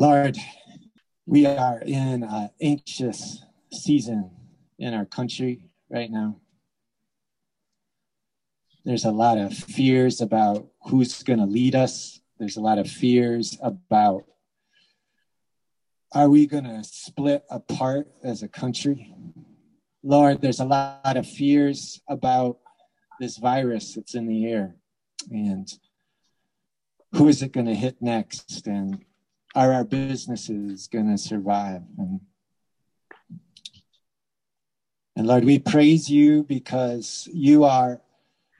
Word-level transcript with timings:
Lord, 0.00 0.38
we 1.26 1.44
are 1.44 1.82
in 1.82 2.22
an 2.22 2.48
anxious 2.62 3.44
season 3.70 4.30
in 4.78 4.94
our 4.94 5.04
country 5.04 5.68
right 5.90 6.10
now. 6.10 6.40
There's 8.82 9.04
a 9.04 9.10
lot 9.10 9.36
of 9.36 9.52
fears 9.52 10.22
about 10.22 10.66
who's 10.86 11.22
going 11.22 11.38
to 11.38 11.44
lead 11.44 11.74
us. 11.74 12.18
There's 12.38 12.56
a 12.56 12.62
lot 12.62 12.78
of 12.78 12.90
fears 12.90 13.58
about 13.62 14.24
are 16.14 16.30
we 16.30 16.46
going 16.46 16.64
to 16.64 16.82
split 16.82 17.44
apart 17.50 18.08
as 18.24 18.42
a 18.42 18.48
country? 18.48 19.14
Lord, 20.02 20.40
there's 20.40 20.60
a 20.60 20.64
lot 20.64 21.18
of 21.18 21.28
fears 21.28 22.00
about 22.08 22.56
this 23.20 23.36
virus 23.36 23.96
that's 23.96 24.14
in 24.14 24.26
the 24.26 24.46
air 24.46 24.76
and 25.30 25.70
who 27.12 27.28
is 27.28 27.42
it 27.42 27.52
going 27.52 27.66
to 27.66 27.74
hit 27.74 28.00
next 28.00 28.66
and 28.66 29.04
are 29.54 29.72
our 29.72 29.84
businesses 29.84 30.86
going 30.86 31.10
to 31.10 31.18
survive? 31.18 31.82
And 31.98 32.20
and 35.16 35.26
lord 35.26 35.44
we 35.44 35.58
praise 35.58 36.08
you 36.08 36.44
because 36.44 37.28
you 37.32 37.64
are 37.64 38.00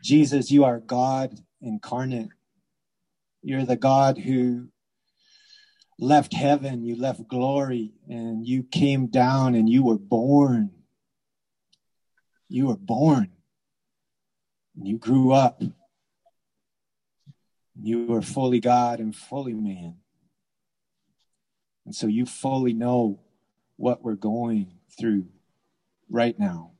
jesus 0.02 0.51
you 0.51 0.65
are 0.65 0.79
god 0.79 1.38
incarnate. 1.62 2.29
You're 3.42 3.65
the 3.65 3.77
god 3.77 4.18
who 4.18 4.68
left 5.98 6.34
heaven 6.34 6.84
you 6.84 6.96
left 6.96 7.29
glory 7.29 7.93
and 8.09 8.46
you 8.46 8.62
came 8.62 9.07
down 9.07 9.54
and 9.54 9.68
you 9.68 9.82
were 9.82 9.98
born. 9.98 10.70
You 12.48 12.66
were 12.66 12.77
born. 12.77 13.30
And 14.77 14.88
you 14.88 14.98
grew 14.98 15.32
up. 15.32 15.62
You 17.80 18.07
were 18.07 18.23
fully 18.23 18.60
god 18.60 18.98
and 18.98 19.15
fully 19.15 19.54
man 19.54 19.99
and 21.84 21.95
so 21.95 22.07
you 22.07 22.27
fully 22.27 22.73
know 22.73 23.20
what 23.77 24.02
we're 24.02 24.15
going 24.15 24.75
through 24.98 25.27
right 26.10 26.38
now. 26.38 26.73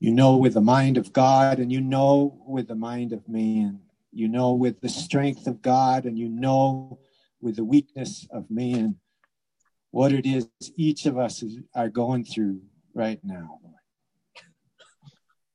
You 0.00 0.12
know 0.12 0.36
with 0.36 0.54
the 0.54 0.60
mind 0.60 0.98
of 0.98 1.12
God, 1.12 1.58
and 1.58 1.70
you 1.70 1.80
know 1.80 2.42
with 2.46 2.68
the 2.68 2.74
mind 2.74 3.12
of 3.12 3.28
man. 3.28 3.80
You 4.12 4.28
know 4.28 4.52
with 4.52 4.80
the 4.80 4.88
strength 4.88 5.46
of 5.46 5.62
God, 5.62 6.04
and 6.04 6.18
you 6.18 6.28
know 6.28 6.98
with 7.40 7.56
the 7.56 7.64
weakness 7.64 8.26
of 8.30 8.50
man 8.50 8.96
what 9.92 10.12
it 10.12 10.26
is 10.26 10.48
each 10.76 11.06
of 11.06 11.18
us 11.18 11.44
are 11.74 11.88
going 11.88 12.24
through 12.24 12.62
right 12.94 13.20
now. 13.22 13.60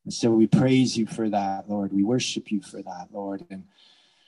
And 0.05 0.13
so 0.13 0.31
we 0.31 0.47
praise 0.47 0.95
you 0.95 1.05
for 1.05 1.27
that, 1.29 1.67
Lord. 1.67 1.91
We 1.91 2.03
worship 2.03 2.49
you 2.49 2.61
for 2.61 2.81
that, 2.81 3.07
Lord. 3.11 3.43
And 3.49 3.65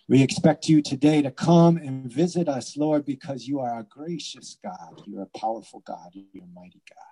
we 0.10 0.24
expect 0.24 0.68
you 0.68 0.82
today 0.82 1.22
to 1.22 1.30
come 1.30 1.78
and 1.78 2.12
visit 2.12 2.50
us, 2.50 2.76
Lord, 2.76 3.06
because 3.06 3.48
you 3.48 3.60
are 3.60 3.80
a 3.80 3.84
gracious 3.84 4.58
God. 4.64 5.04
You're 5.06 5.22
a 5.22 5.40
powerful 5.40 5.84
God. 5.86 6.10
You're 6.14 6.46
a 6.46 6.48
mighty 6.48 6.82
God. 6.90 7.06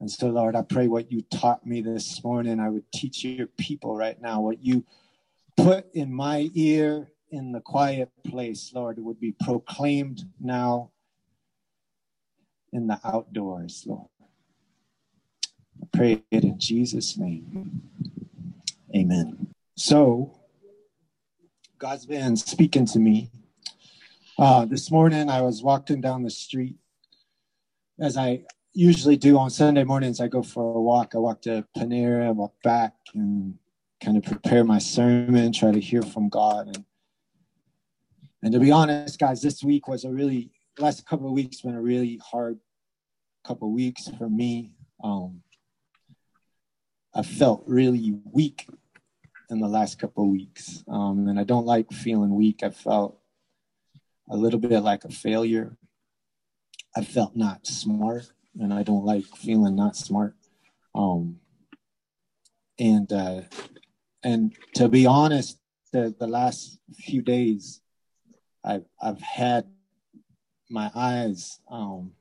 And 0.00 0.10
so, 0.10 0.28
Lord, 0.28 0.54
I 0.54 0.60
pray 0.60 0.86
what 0.86 1.10
you 1.10 1.22
taught 1.22 1.66
me 1.66 1.80
this 1.80 2.22
morning, 2.22 2.60
I 2.60 2.68
would 2.68 2.84
teach 2.92 3.24
your 3.24 3.46
people 3.46 3.96
right 3.96 4.20
now. 4.20 4.42
What 4.42 4.62
you 4.62 4.84
put 5.56 5.86
in 5.94 6.12
my 6.12 6.50
ear 6.54 7.12
in 7.30 7.50
the 7.50 7.60
quiet 7.60 8.10
place, 8.26 8.70
Lord, 8.74 8.98
would 8.98 9.18
be 9.18 9.32
proclaimed 9.40 10.20
now 10.38 10.90
in 12.74 12.86
the 12.86 13.00
outdoors, 13.04 13.84
Lord. 13.86 14.08
I 15.82 15.86
pray 15.96 16.22
it 16.30 16.44
in 16.44 16.60
Jesus' 16.60 17.16
name. 17.16 17.80
Amen. 18.94 19.48
So, 19.74 20.37
God's 21.78 22.06
been 22.06 22.34
speaking 22.34 22.86
to 22.86 22.98
me. 22.98 23.30
Uh, 24.36 24.64
this 24.64 24.90
morning, 24.90 25.30
I 25.30 25.42
was 25.42 25.62
walking 25.62 26.00
down 26.00 26.24
the 26.24 26.30
street, 26.30 26.74
as 28.00 28.16
I 28.16 28.42
usually 28.74 29.16
do 29.16 29.38
on 29.38 29.48
Sunday 29.48 29.84
mornings. 29.84 30.20
I 30.20 30.26
go 30.26 30.42
for 30.42 30.74
a 30.76 30.80
walk. 30.80 31.12
I 31.14 31.18
walk 31.18 31.42
to 31.42 31.64
Panera, 31.76 32.26
I 32.26 32.30
walk 32.32 32.54
back, 32.64 32.94
and 33.14 33.54
kind 34.02 34.16
of 34.16 34.24
prepare 34.24 34.64
my 34.64 34.78
sermon, 34.78 35.52
try 35.52 35.70
to 35.70 35.78
hear 35.78 36.02
from 36.02 36.28
God. 36.28 36.66
And 36.66 36.84
and 38.42 38.52
to 38.52 38.58
be 38.58 38.72
honest, 38.72 39.20
guys, 39.20 39.40
this 39.40 39.62
week 39.62 39.86
was 39.86 40.04
a 40.04 40.10
really 40.10 40.50
last 40.80 41.06
couple 41.06 41.28
of 41.28 41.32
weeks 41.32 41.60
been 41.60 41.76
a 41.76 41.80
really 41.80 42.20
hard 42.24 42.58
couple 43.46 43.68
of 43.68 43.74
weeks 43.74 44.10
for 44.18 44.28
me. 44.28 44.72
Um, 45.04 45.42
I 47.14 47.22
felt 47.22 47.62
really 47.66 48.18
weak 48.32 48.66
in 49.50 49.60
the 49.60 49.68
last 49.68 49.98
couple 49.98 50.24
of 50.24 50.30
weeks. 50.30 50.84
Um, 50.88 51.28
and 51.28 51.38
I 51.38 51.44
don't 51.44 51.66
like 51.66 51.90
feeling 51.92 52.34
weak. 52.34 52.62
I 52.62 52.70
felt 52.70 53.18
a 54.30 54.36
little 54.36 54.60
bit 54.60 54.80
like 54.80 55.04
a 55.04 55.10
failure. 55.10 55.76
I 56.96 57.02
felt 57.02 57.36
not 57.36 57.66
smart, 57.66 58.30
and 58.58 58.72
I 58.72 58.82
don't 58.82 59.04
like 59.04 59.24
feeling 59.36 59.76
not 59.76 59.96
smart. 59.96 60.34
Um, 60.94 61.40
and 62.78 63.12
uh, 63.12 63.42
and 64.22 64.54
to 64.74 64.88
be 64.88 65.06
honest, 65.06 65.58
the, 65.92 66.14
the 66.18 66.26
last 66.26 66.78
few 66.96 67.22
days, 67.22 67.80
I've 68.64 68.84
I've 69.00 69.20
had 69.20 69.66
my 70.70 70.90
eyes 70.94 71.60
um, 71.70 72.12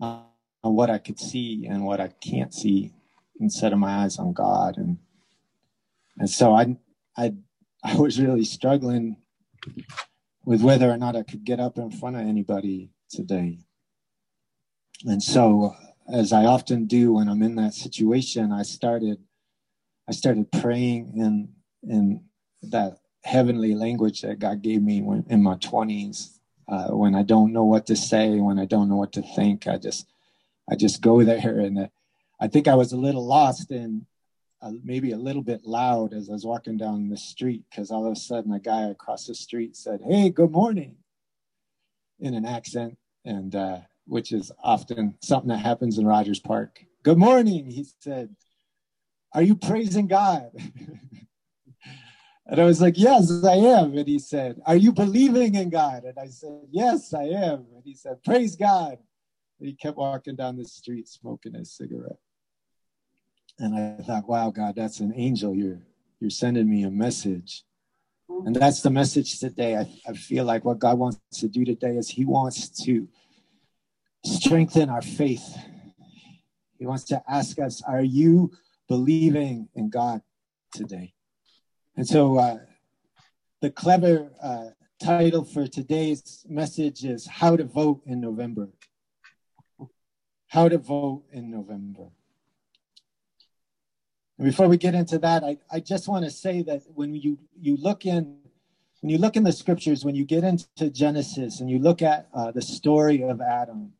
on 0.00 0.24
what 0.62 0.90
I 0.90 0.98
could 0.98 1.18
see 1.18 1.66
and 1.66 1.84
what 1.84 2.00
I 2.00 2.08
can't 2.08 2.54
see, 2.54 2.92
instead 3.40 3.72
of 3.72 3.78
my 3.78 4.04
eyes 4.04 4.18
on 4.18 4.32
God. 4.32 4.78
And 4.78 4.98
and 6.18 6.30
so 6.30 6.54
I, 6.54 6.76
I, 7.16 7.34
I 7.84 7.96
was 7.96 8.20
really 8.20 8.44
struggling 8.44 9.16
with 10.44 10.62
whether 10.62 10.90
or 10.90 10.96
not 10.96 11.16
I 11.16 11.22
could 11.22 11.44
get 11.44 11.60
up 11.60 11.78
in 11.78 11.90
front 11.90 12.16
of 12.16 12.22
anybody 12.22 12.90
today. 13.10 13.58
And 15.04 15.22
so, 15.22 15.74
as 16.12 16.32
I 16.32 16.44
often 16.44 16.86
do 16.86 17.14
when 17.14 17.28
I'm 17.28 17.42
in 17.42 17.56
that 17.56 17.74
situation, 17.74 18.52
I 18.52 18.62
started, 18.62 19.18
I 20.08 20.12
started 20.12 20.50
praying 20.52 21.12
in 21.16 21.48
in 21.82 22.24
that 22.62 22.98
heavenly 23.24 23.74
language 23.74 24.22
that 24.22 24.38
God 24.38 24.62
gave 24.62 24.82
me 24.82 25.02
when, 25.02 25.24
in 25.28 25.42
my 25.42 25.56
20s. 25.56 26.38
Uh, 26.68 26.88
when 26.88 27.14
I 27.14 27.22
don't 27.22 27.52
know 27.52 27.64
what 27.64 27.86
to 27.86 27.96
say, 27.96 28.40
when 28.40 28.58
I 28.58 28.64
don't 28.64 28.88
know 28.88 28.96
what 28.96 29.12
to 29.12 29.22
think, 29.22 29.68
I 29.68 29.76
just, 29.78 30.06
I 30.70 30.74
just 30.74 31.00
go 31.00 31.22
there. 31.22 31.60
And 31.60 31.88
I 32.40 32.48
think 32.48 32.66
I 32.66 32.74
was 32.74 32.92
a 32.92 32.96
little 32.96 33.24
lost 33.24 33.70
in 33.70 34.06
maybe 34.84 35.12
a 35.12 35.16
little 35.16 35.42
bit 35.42 35.64
loud 35.64 36.12
as 36.12 36.28
I 36.28 36.32
was 36.32 36.44
walking 36.44 36.76
down 36.76 37.08
the 37.08 37.16
street 37.16 37.64
because 37.70 37.90
all 37.90 38.06
of 38.06 38.12
a 38.12 38.16
sudden 38.16 38.52
a 38.52 38.60
guy 38.60 38.82
across 38.88 39.26
the 39.26 39.34
street 39.34 39.76
said, 39.76 40.00
"Hey, 40.02 40.30
good 40.30 40.50
morning," 40.50 40.96
in 42.20 42.34
an 42.34 42.44
accent, 42.44 42.96
and 43.24 43.54
uh, 43.54 43.78
which 44.06 44.32
is 44.32 44.52
often 44.62 45.14
something 45.20 45.48
that 45.48 45.58
happens 45.58 45.98
in 45.98 46.06
Rogers 46.06 46.40
Park. 46.40 46.84
Good 47.02 47.18
morning, 47.18 47.66
he 47.66 47.86
said. 48.00 48.34
Are 49.32 49.42
you 49.42 49.54
praising 49.54 50.06
God? 50.06 50.50
and 52.46 52.60
I 52.60 52.64
was 52.64 52.80
like, 52.80 52.94
Yes, 52.96 53.44
I 53.44 53.54
am. 53.56 53.96
And 53.96 54.08
he 54.08 54.18
said, 54.18 54.60
Are 54.66 54.76
you 54.76 54.92
believing 54.92 55.54
in 55.54 55.68
God? 55.68 56.04
And 56.04 56.18
I 56.18 56.28
said, 56.28 56.60
Yes, 56.70 57.12
I 57.12 57.24
am. 57.24 57.66
And 57.74 57.82
he 57.84 57.94
said, 57.94 58.22
Praise 58.24 58.56
God. 58.56 58.98
And 59.58 59.68
he 59.68 59.74
kept 59.74 59.98
walking 59.98 60.36
down 60.36 60.56
the 60.56 60.64
street 60.64 61.08
smoking 61.08 61.54
his 61.54 61.72
cigarette. 61.72 62.18
And 63.58 63.74
I 63.74 64.02
thought, 64.02 64.28
wow, 64.28 64.50
God, 64.50 64.74
that's 64.76 65.00
an 65.00 65.12
angel. 65.16 65.54
You're 65.54 65.80
you're 66.20 66.30
sending 66.30 66.68
me 66.68 66.84
a 66.84 66.90
message. 66.90 67.64
And 68.28 68.56
that's 68.56 68.82
the 68.82 68.90
message 68.90 69.38
today. 69.38 69.76
I, 69.76 69.88
I 70.08 70.12
feel 70.14 70.44
like 70.44 70.64
what 70.64 70.78
God 70.78 70.98
wants 70.98 71.18
to 71.34 71.48
do 71.48 71.64
today 71.64 71.96
is 71.96 72.08
He 72.08 72.24
wants 72.24 72.68
to 72.84 73.08
strengthen 74.24 74.88
our 74.90 75.02
faith. 75.02 75.56
He 76.78 76.86
wants 76.86 77.04
to 77.04 77.22
ask 77.28 77.58
us, 77.58 77.82
Are 77.82 78.02
you 78.02 78.52
believing 78.88 79.68
in 79.74 79.90
God 79.90 80.22
today? 80.72 81.14
And 81.96 82.06
so 82.06 82.38
uh, 82.38 82.58
the 83.60 83.70
clever 83.70 84.30
uh, 84.42 84.70
title 85.02 85.44
for 85.44 85.66
today's 85.66 86.44
message 86.48 87.04
is 87.04 87.26
How 87.26 87.56
to 87.56 87.64
Vote 87.64 88.02
in 88.06 88.20
November. 88.20 88.68
How 90.48 90.68
to 90.68 90.78
Vote 90.78 91.24
in 91.32 91.50
November. 91.50 92.08
And 94.38 94.46
before 94.46 94.68
we 94.68 94.76
get 94.76 94.94
into 94.94 95.18
that, 95.18 95.44
I, 95.44 95.58
I 95.70 95.80
just 95.80 96.08
want 96.08 96.24
to 96.24 96.30
say 96.30 96.62
that 96.62 96.82
when 96.94 97.14
you, 97.14 97.38
you 97.58 97.76
look 97.76 98.04
in 98.06 98.38
when 99.02 99.10
you 99.10 99.18
look 99.18 99.36
in 99.36 99.44
the 99.44 99.52
scriptures, 99.52 100.04
when 100.04 100.14
you 100.14 100.24
get 100.24 100.42
into 100.42 100.90
Genesis 100.90 101.60
and 101.60 101.70
you 101.70 101.78
look 101.78 102.00
at 102.02 102.28
uh, 102.34 102.50
the 102.50 102.62
story 102.62 103.22
of 103.22 103.40
Adam, 103.40 103.92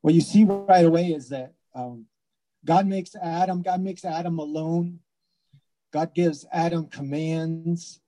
what 0.00 0.14
you 0.14 0.22
see 0.22 0.44
right 0.44 0.84
away 0.84 1.08
is 1.08 1.28
that 1.28 1.52
um, 1.74 2.06
God 2.64 2.86
makes 2.86 3.14
Adam, 3.14 3.62
God 3.62 3.82
makes 3.82 4.04
Adam 4.04 4.38
alone. 4.38 5.00
God 5.92 6.14
gives 6.14 6.44
Adam 6.50 6.86
commands, 6.86 8.00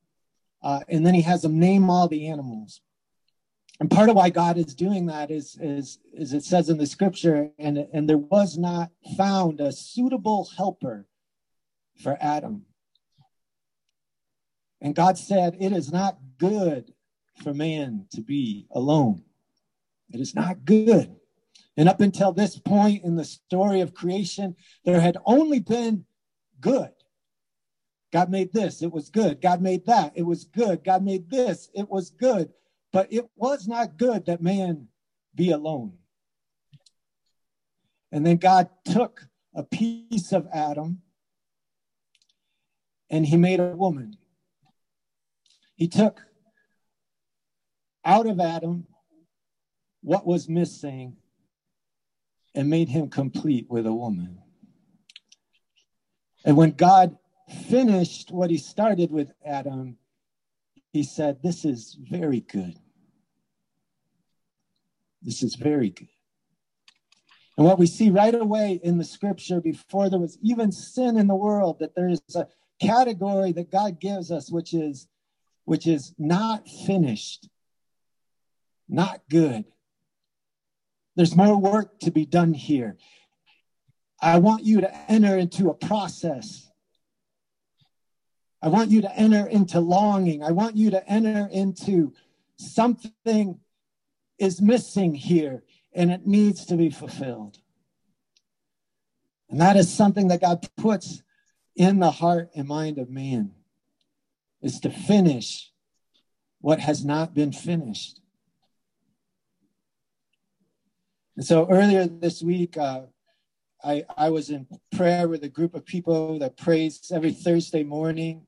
uh, 0.62 0.80
and 0.88 1.06
then 1.06 1.14
he 1.14 1.22
has 1.22 1.44
him 1.44 1.58
name 1.58 1.88
all 1.90 2.08
the 2.08 2.26
animals 2.26 2.80
and 3.80 3.90
part 3.90 4.08
of 4.08 4.16
why 4.16 4.30
God 4.30 4.58
is 4.58 4.74
doing 4.74 5.06
that 5.06 5.30
is, 5.30 5.56
is, 5.60 5.98
is 6.12 6.32
it 6.32 6.42
says 6.42 6.68
in 6.68 6.78
the 6.78 6.86
scripture, 6.86 7.50
and, 7.58 7.78
and 7.92 8.08
there 8.08 8.18
was 8.18 8.58
not 8.58 8.90
found 9.16 9.60
a 9.60 9.70
suitable 9.70 10.48
helper 10.56 11.06
for 12.02 12.18
Adam. 12.20 12.64
And 14.80 14.94
God 14.94 15.16
said, 15.16 15.56
It 15.60 15.72
is 15.72 15.92
not 15.92 16.18
good 16.38 16.92
for 17.42 17.54
man 17.54 18.06
to 18.14 18.20
be 18.20 18.66
alone. 18.72 19.22
It 20.10 20.20
is 20.20 20.34
not 20.34 20.64
good. 20.64 21.14
And 21.76 21.88
up 21.88 22.00
until 22.00 22.32
this 22.32 22.58
point 22.58 23.04
in 23.04 23.14
the 23.14 23.24
story 23.24 23.80
of 23.80 23.94
creation, 23.94 24.56
there 24.84 25.00
had 25.00 25.16
only 25.24 25.60
been 25.60 26.04
good. 26.60 26.90
God 28.12 28.30
made 28.30 28.52
this, 28.52 28.82
it 28.82 28.90
was 28.90 29.10
good. 29.10 29.40
God 29.40 29.60
made 29.60 29.86
that, 29.86 30.12
it 30.16 30.22
was 30.22 30.44
good. 30.44 30.82
God 30.82 31.04
made 31.04 31.30
this, 31.30 31.68
it 31.74 31.88
was 31.88 32.10
good. 32.10 32.50
But 32.92 33.12
it 33.12 33.28
was 33.36 33.68
not 33.68 33.96
good 33.98 34.26
that 34.26 34.42
man 34.42 34.88
be 35.34 35.50
alone. 35.50 35.98
And 38.10 38.24
then 38.24 38.36
God 38.38 38.70
took 38.84 39.28
a 39.54 39.62
piece 39.62 40.32
of 40.32 40.46
Adam 40.52 41.02
and 43.10 43.26
he 43.26 43.36
made 43.36 43.60
a 43.60 43.76
woman. 43.76 44.16
He 45.76 45.88
took 45.88 46.22
out 48.04 48.26
of 48.26 48.40
Adam 48.40 48.86
what 50.02 50.26
was 50.26 50.48
missing 50.48 51.16
and 52.54 52.70
made 52.70 52.88
him 52.88 53.08
complete 53.08 53.66
with 53.68 53.86
a 53.86 53.92
woman. 53.92 54.38
And 56.44 56.56
when 56.56 56.72
God 56.72 57.16
finished 57.68 58.30
what 58.30 58.50
he 58.50 58.56
started 58.56 59.10
with 59.10 59.32
Adam, 59.44 59.98
he 60.92 61.02
said, 61.02 61.42
This 61.42 61.64
is 61.64 61.96
very 62.10 62.40
good. 62.40 62.74
This 65.22 65.42
is 65.42 65.56
very 65.56 65.90
good. 65.90 66.08
And 67.56 67.66
what 67.66 67.78
we 67.78 67.86
see 67.86 68.10
right 68.10 68.34
away 68.34 68.80
in 68.82 68.98
the 68.98 69.04
scripture 69.04 69.60
before 69.60 70.08
there 70.08 70.20
was 70.20 70.38
even 70.42 70.70
sin 70.70 71.16
in 71.16 71.26
the 71.26 71.34
world, 71.34 71.80
that 71.80 71.94
there 71.96 72.08
is 72.08 72.22
a 72.36 72.46
category 72.80 73.50
that 73.52 73.72
God 73.72 74.00
gives 74.00 74.30
us, 74.30 74.50
which 74.50 74.72
is 74.72 75.08
which 75.64 75.86
is 75.86 76.14
not 76.18 76.66
finished, 76.86 77.48
not 78.88 79.20
good. 79.28 79.66
There's 81.14 81.36
more 81.36 81.58
work 81.58 81.98
to 82.00 82.10
be 82.10 82.24
done 82.24 82.54
here. 82.54 82.96
I 84.22 84.38
want 84.38 84.64
you 84.64 84.80
to 84.80 85.10
enter 85.10 85.36
into 85.36 85.68
a 85.68 85.74
process. 85.74 86.67
I 88.60 88.68
want 88.68 88.90
you 88.90 89.02
to 89.02 89.16
enter 89.16 89.46
into 89.46 89.80
longing. 89.80 90.42
I 90.42 90.50
want 90.50 90.76
you 90.76 90.90
to 90.90 91.08
enter 91.08 91.48
into 91.52 92.12
something 92.56 93.60
is 94.38 94.60
missing 94.60 95.14
here 95.14 95.62
and 95.94 96.10
it 96.10 96.26
needs 96.26 96.66
to 96.66 96.76
be 96.76 96.90
fulfilled. 96.90 97.58
And 99.50 99.60
that 99.60 99.76
is 99.76 99.92
something 99.92 100.28
that 100.28 100.40
God 100.40 100.68
puts 100.76 101.22
in 101.76 102.00
the 102.00 102.10
heart 102.10 102.50
and 102.54 102.68
mind 102.68 102.98
of 102.98 103.08
man 103.08 103.52
is 104.60 104.80
to 104.80 104.90
finish 104.90 105.70
what 106.60 106.80
has 106.80 107.04
not 107.04 107.34
been 107.34 107.52
finished. 107.52 108.20
And 111.36 111.46
so 111.46 111.68
earlier 111.70 112.06
this 112.06 112.42
week, 112.42 112.76
uh, 112.76 113.02
I, 113.82 114.04
I 114.16 114.30
was 114.30 114.50
in 114.50 114.66
prayer 114.90 115.28
with 115.28 115.44
a 115.44 115.48
group 115.48 115.74
of 115.74 115.86
people 115.86 116.40
that 116.40 116.56
prays 116.56 117.12
every 117.14 117.30
Thursday 117.30 117.84
morning 117.84 118.47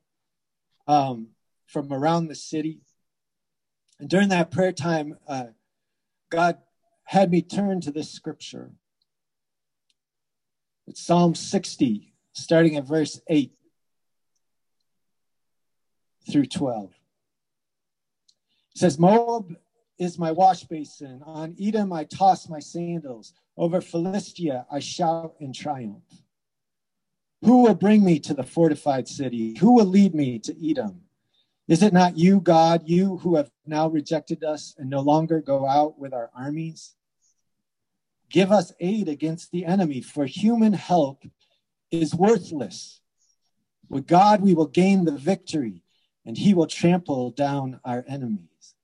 um, 0.90 1.28
from 1.66 1.92
around 1.92 2.26
the 2.26 2.34
city. 2.34 2.80
And 4.00 4.10
during 4.10 4.30
that 4.30 4.50
prayer 4.50 4.72
time, 4.72 5.16
uh, 5.28 5.46
God 6.30 6.58
had 7.04 7.30
me 7.30 7.42
turn 7.42 7.80
to 7.82 7.92
this 7.92 8.10
scripture. 8.10 8.72
It's 10.88 11.00
Psalm 11.00 11.36
60, 11.36 12.12
starting 12.32 12.76
at 12.76 12.88
verse 12.88 13.20
8 13.28 13.52
through 16.28 16.46
12. 16.46 16.90
It 18.74 18.78
says, 18.78 18.98
Moab 18.98 19.56
is 19.96 20.18
my 20.18 20.32
wash 20.32 20.64
basin. 20.64 21.22
On 21.24 21.54
Edom 21.60 21.92
I 21.92 22.02
toss 22.02 22.48
my 22.48 22.58
sandals. 22.58 23.32
Over 23.56 23.80
Philistia 23.80 24.66
I 24.68 24.80
shout 24.80 25.34
in 25.38 25.52
triumph. 25.52 26.02
Who 27.42 27.62
will 27.62 27.74
bring 27.74 28.04
me 28.04 28.18
to 28.20 28.34
the 28.34 28.42
fortified 28.42 29.08
city? 29.08 29.56
Who 29.58 29.74
will 29.74 29.86
lead 29.86 30.14
me 30.14 30.38
to 30.40 30.70
Edom? 30.70 31.02
Is 31.68 31.82
it 31.82 31.92
not 31.92 32.18
you, 32.18 32.40
God, 32.40 32.82
you 32.86 33.18
who 33.18 33.36
have 33.36 33.50
now 33.64 33.88
rejected 33.88 34.44
us 34.44 34.74
and 34.76 34.90
no 34.90 35.00
longer 35.00 35.40
go 35.40 35.66
out 35.66 35.98
with 35.98 36.12
our 36.12 36.30
armies? 36.36 36.94
Give 38.28 38.52
us 38.52 38.72
aid 38.80 39.08
against 39.08 39.50
the 39.50 39.64
enemy, 39.64 40.00
for 40.00 40.26
human 40.26 40.72
help 40.72 41.24
is 41.90 42.14
worthless. 42.14 43.00
With 43.88 44.06
God, 44.06 44.40
we 44.40 44.54
will 44.54 44.66
gain 44.66 45.04
the 45.04 45.16
victory, 45.16 45.82
and 46.26 46.36
he 46.36 46.54
will 46.54 46.66
trample 46.66 47.30
down 47.30 47.80
our 47.84 48.04
enemies. 48.06 48.74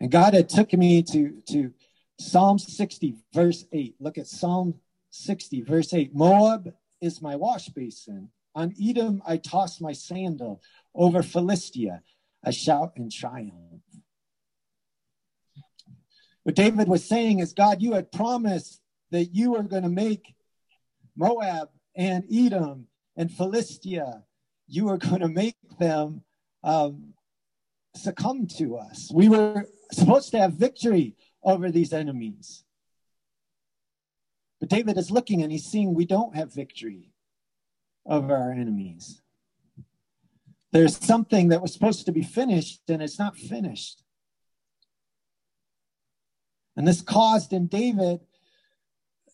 And 0.00 0.10
God 0.10 0.34
had 0.34 0.48
took 0.48 0.72
me 0.72 1.02
to, 1.04 1.42
to 1.48 1.72
Psalm 2.18 2.58
60, 2.58 3.16
verse 3.32 3.64
8. 3.72 3.96
Look 4.00 4.18
at 4.18 4.26
Psalm 4.26 4.74
60, 5.12 5.60
verse 5.62 5.92
8. 5.92 6.14
Moab 6.14 6.74
is 7.00 7.22
my 7.22 7.36
wash 7.36 7.68
basin. 7.68 8.30
On 8.54 8.74
Edom, 8.82 9.22
I 9.26 9.36
toss 9.36 9.80
my 9.80 9.92
sandal. 9.92 10.62
Over 10.94 11.22
Philistia, 11.22 12.02
I 12.44 12.50
shout 12.50 12.92
in 12.96 13.08
triumph. 13.10 13.52
What 16.42 16.56
David 16.56 16.88
was 16.88 17.04
saying 17.04 17.38
is, 17.38 17.52
God, 17.52 17.80
you 17.80 17.92
had 17.92 18.10
promised 18.10 18.80
that 19.10 19.34
you 19.34 19.52
were 19.52 19.62
going 19.62 19.84
to 19.84 19.88
make 19.88 20.34
Moab 21.16 21.68
and 21.94 22.24
Edom 22.32 22.88
and 23.16 23.30
Philistia, 23.30 24.24
you 24.66 24.86
were 24.86 24.98
going 24.98 25.20
to 25.20 25.28
make 25.28 25.56
them 25.78 26.22
um, 26.64 27.12
succumb 27.94 28.46
to 28.58 28.76
us. 28.76 29.10
We 29.14 29.28
were 29.28 29.66
supposed 29.92 30.30
to 30.30 30.38
have 30.38 30.54
victory 30.54 31.16
over 31.44 31.70
these 31.70 31.92
enemies. 31.92 32.64
But 34.62 34.68
David 34.68 34.96
is 34.96 35.10
looking 35.10 35.42
and 35.42 35.50
he's 35.50 35.64
seeing 35.64 35.92
we 35.92 36.06
don't 36.06 36.36
have 36.36 36.54
victory 36.54 37.10
over 38.06 38.32
our 38.32 38.52
enemies. 38.52 39.20
There's 40.70 40.96
something 40.96 41.48
that 41.48 41.60
was 41.60 41.72
supposed 41.72 42.06
to 42.06 42.12
be 42.12 42.22
finished 42.22 42.82
and 42.88 43.02
it's 43.02 43.18
not 43.18 43.36
finished. 43.36 44.04
And 46.76 46.86
this 46.86 47.00
caused 47.00 47.52
in 47.52 47.66
David 47.66 48.20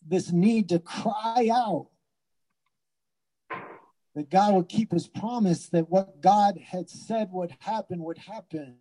this 0.02 0.32
need 0.32 0.70
to 0.70 0.78
cry 0.78 1.50
out 1.52 1.88
that 4.14 4.30
God 4.30 4.54
would 4.54 4.70
keep 4.70 4.92
his 4.92 5.08
promise 5.08 5.68
that 5.68 5.90
what 5.90 6.22
God 6.22 6.56
had 6.56 6.88
said 6.88 7.28
would 7.32 7.54
happen 7.58 8.02
would 8.02 8.16
happen. 8.16 8.76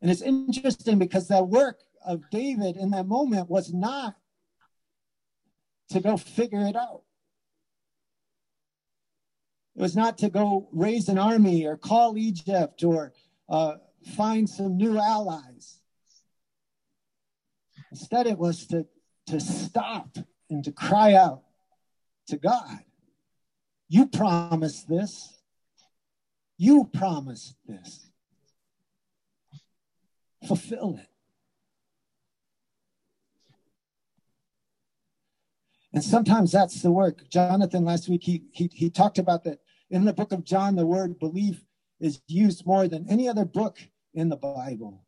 And 0.00 0.12
it's 0.12 0.22
interesting 0.22 1.00
because 1.00 1.26
that 1.26 1.48
work 1.48 1.80
of 2.06 2.30
David 2.30 2.76
in 2.76 2.90
that 2.90 3.06
moment 3.06 3.50
was 3.50 3.72
not 3.72 4.16
to 5.90 6.00
go 6.00 6.16
figure 6.16 6.66
it 6.66 6.76
out. 6.76 7.02
It 9.74 9.82
was 9.82 9.94
not 9.94 10.18
to 10.18 10.30
go 10.30 10.68
raise 10.72 11.08
an 11.08 11.18
army 11.18 11.66
or 11.66 11.76
call 11.76 12.16
Egypt 12.16 12.82
or 12.82 13.12
uh, 13.48 13.74
find 14.16 14.48
some 14.48 14.76
new 14.76 14.98
allies. 14.98 15.80
Instead, 17.90 18.26
it 18.26 18.38
was 18.38 18.66
to, 18.68 18.86
to 19.26 19.38
stop 19.38 20.16
and 20.48 20.64
to 20.64 20.72
cry 20.72 21.14
out 21.14 21.42
to 22.28 22.36
God. 22.36 22.78
You 23.88 24.06
promised 24.06 24.88
this. 24.88 25.40
You 26.58 26.88
promised 26.92 27.56
this. 27.66 28.10
Fulfill 30.46 30.98
it. 31.00 31.08
And 35.96 36.04
sometimes 36.04 36.52
that's 36.52 36.82
the 36.82 36.92
work. 36.92 37.26
Jonathan 37.30 37.86
last 37.86 38.06
week 38.06 38.22
he 38.22 38.42
he 38.52 38.70
he 38.70 38.90
talked 38.90 39.18
about 39.18 39.44
that 39.44 39.60
in 39.88 40.04
the 40.04 40.12
book 40.12 40.30
of 40.30 40.44
John 40.44 40.76
the 40.76 40.84
word 40.84 41.18
belief 41.18 41.64
is 42.00 42.20
used 42.28 42.66
more 42.66 42.86
than 42.86 43.08
any 43.08 43.30
other 43.30 43.46
book 43.46 43.78
in 44.12 44.28
the 44.28 44.36
Bible. 44.36 45.06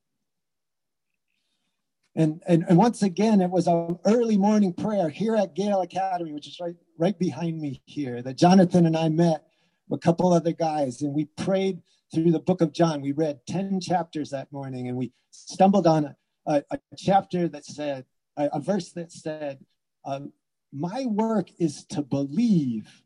And, 2.17 2.43
and, 2.49 2.65
and 2.71 2.79
once 2.79 3.03
again, 3.03 3.43
it 3.43 3.51
was 3.51 3.67
an 3.67 3.99
early 4.07 4.39
morning 4.39 4.73
prayer 4.73 5.11
here 5.11 5.37
at 5.37 5.55
Gale 5.55 5.83
Academy, 5.83 6.33
which 6.33 6.49
is 6.49 6.59
right, 6.59 6.75
right 6.97 7.19
behind 7.19 7.61
me 7.61 7.83
here, 7.85 8.23
that 8.23 8.39
Jonathan 8.39 8.87
and 8.87 8.97
I 8.97 9.11
met 9.11 9.45
with 9.91 9.99
a 9.99 10.01
couple 10.01 10.33
other 10.33 10.53
guys 10.53 11.03
and 11.03 11.13
we 11.13 11.27
prayed 11.27 11.83
through 12.15 12.33
the 12.33 12.41
book 12.41 12.63
of 12.63 12.73
John. 12.73 13.03
We 13.03 13.13
read 13.13 13.41
10 13.47 13.81
chapters 13.81 14.31
that 14.31 14.51
morning 14.51 14.89
and 14.89 14.97
we 14.97 15.13
stumbled 15.33 15.87
on 15.87 16.07
a, 16.07 16.17
a, 16.47 16.63
a 16.71 16.79
chapter 16.97 17.47
that 17.49 17.67
said, 17.67 18.07
a, 18.39 18.49
a 18.55 18.61
verse 18.61 18.91
that 18.93 19.13
said, 19.13 19.59
um, 20.07 20.33
My 20.73 21.07
work 21.07 21.51
is 21.59 21.85
to 21.87 22.03
believe 22.03 23.03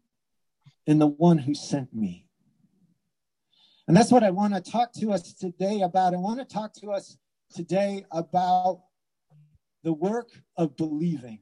in 0.87 0.99
the 0.99 1.07
one 1.07 1.39
who 1.39 1.55
sent 1.55 1.95
me. 1.95 2.27
And 3.87 3.97
that's 3.97 4.11
what 4.13 4.25
I 4.25 4.31
want 4.31 4.55
to 4.55 4.61
talk 4.61 4.93
to 4.95 5.13
us 5.13 5.33
today 5.33 5.83
about. 5.83 6.15
I 6.15 6.17
want 6.17 6.39
to 6.39 6.45
talk 6.45 6.73
to 6.75 6.91
us 6.91 7.17
today 7.55 8.05
about 8.11 8.83
the 9.83 9.93
work 9.93 10.31
of 10.57 10.77
believing. 10.77 11.41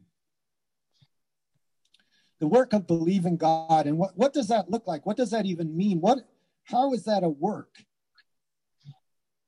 the 2.41 2.49
work 2.49 2.73
of 2.73 2.87
believing 2.87 3.37
God. 3.37 3.87
And 3.87 3.99
what, 3.99 4.17
what 4.17 4.33
does 4.33 4.49
that 4.49 4.71
look 4.71 4.87
like? 4.87 5.07
What 5.07 5.17
does 5.17 5.31
that 5.31 5.47
even 5.47 5.77
mean? 5.77 6.01
What 6.01 6.19
how 6.65 6.93
is 6.95 7.05
that 7.05 7.23
a 7.23 7.29
work? 7.29 7.85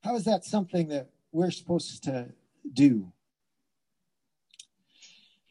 How 0.04 0.14
is 0.16 0.24
that 0.24 0.44
something 0.44 0.88
that 0.88 1.08
we're 1.32 1.50
supposed 1.50 2.04
to 2.04 2.28
do? 2.72 3.12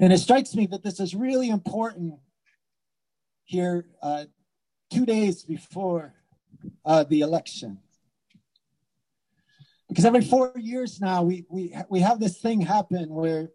And 0.01 0.12
it 0.12 0.17
strikes 0.17 0.55
me 0.55 0.65
that 0.65 0.81
this 0.81 1.00
is 1.00 1.13
really 1.13 1.50
important 1.50 2.15
here 3.43 3.86
uh, 4.01 4.25
two 4.91 5.05
days 5.05 5.43
before 5.43 6.15
uh, 6.84 7.03
the 7.03 7.22
election. 7.22 7.77
Because 9.88 10.03
every 10.03 10.24
four 10.24 10.53
years 10.55 11.00
now, 11.00 11.22
we, 11.22 11.46
we, 11.50 11.75
we 11.88 12.00
have 12.00 12.20
this 12.20 12.39
thing 12.39 12.62
happen 12.62 13.10
where, 13.10 13.51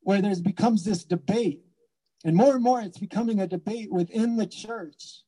where 0.00 0.22
there 0.22 0.34
becomes 0.36 0.86
this 0.86 1.04
debate. 1.04 1.60
And 2.24 2.34
more 2.34 2.54
and 2.54 2.62
more, 2.62 2.80
it's 2.80 2.98
becoming 2.98 3.40
a 3.40 3.46
debate 3.46 3.92
within 3.92 4.36
the 4.36 4.46
church 4.46 5.20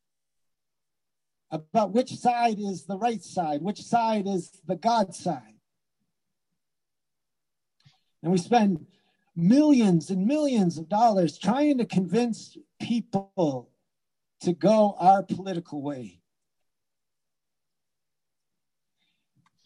about 1.50 1.92
which 1.92 2.14
side 2.16 2.58
is 2.58 2.86
the 2.86 2.96
right 2.96 3.22
side, 3.22 3.60
which 3.60 3.82
side 3.82 4.26
is 4.26 4.50
the 4.66 4.76
God 4.76 5.14
side. 5.14 5.53
And 8.24 8.32
we 8.32 8.38
spend 8.38 8.86
millions 9.36 10.08
and 10.08 10.26
millions 10.26 10.78
of 10.78 10.88
dollars 10.88 11.38
trying 11.38 11.76
to 11.76 11.84
convince 11.84 12.56
people 12.80 13.68
to 14.40 14.54
go 14.54 14.96
our 14.98 15.22
political 15.22 15.82
way. 15.82 16.20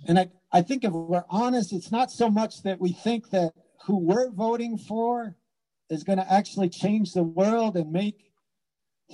And 0.09 0.19
I, 0.19 0.31
I 0.51 0.63
think 0.63 0.83
if 0.83 0.91
we're 0.91 1.23
honest, 1.31 1.73
it's 1.73 1.93
not 1.93 2.11
so 2.11 2.29
much 2.29 2.65
that 2.65 2.81
we 2.81 2.91
think 2.91 3.31
that 3.31 3.55
who 3.85 3.97
we're 3.97 4.31
voting 4.31 4.77
for 4.77 5.37
is 5.89 6.03
going 6.03 6.19
to 6.19 6.33
actually 6.33 6.69
change 6.69 7.13
the 7.13 7.23
world 7.23 7.77
and 7.77 7.93
make 7.93 8.33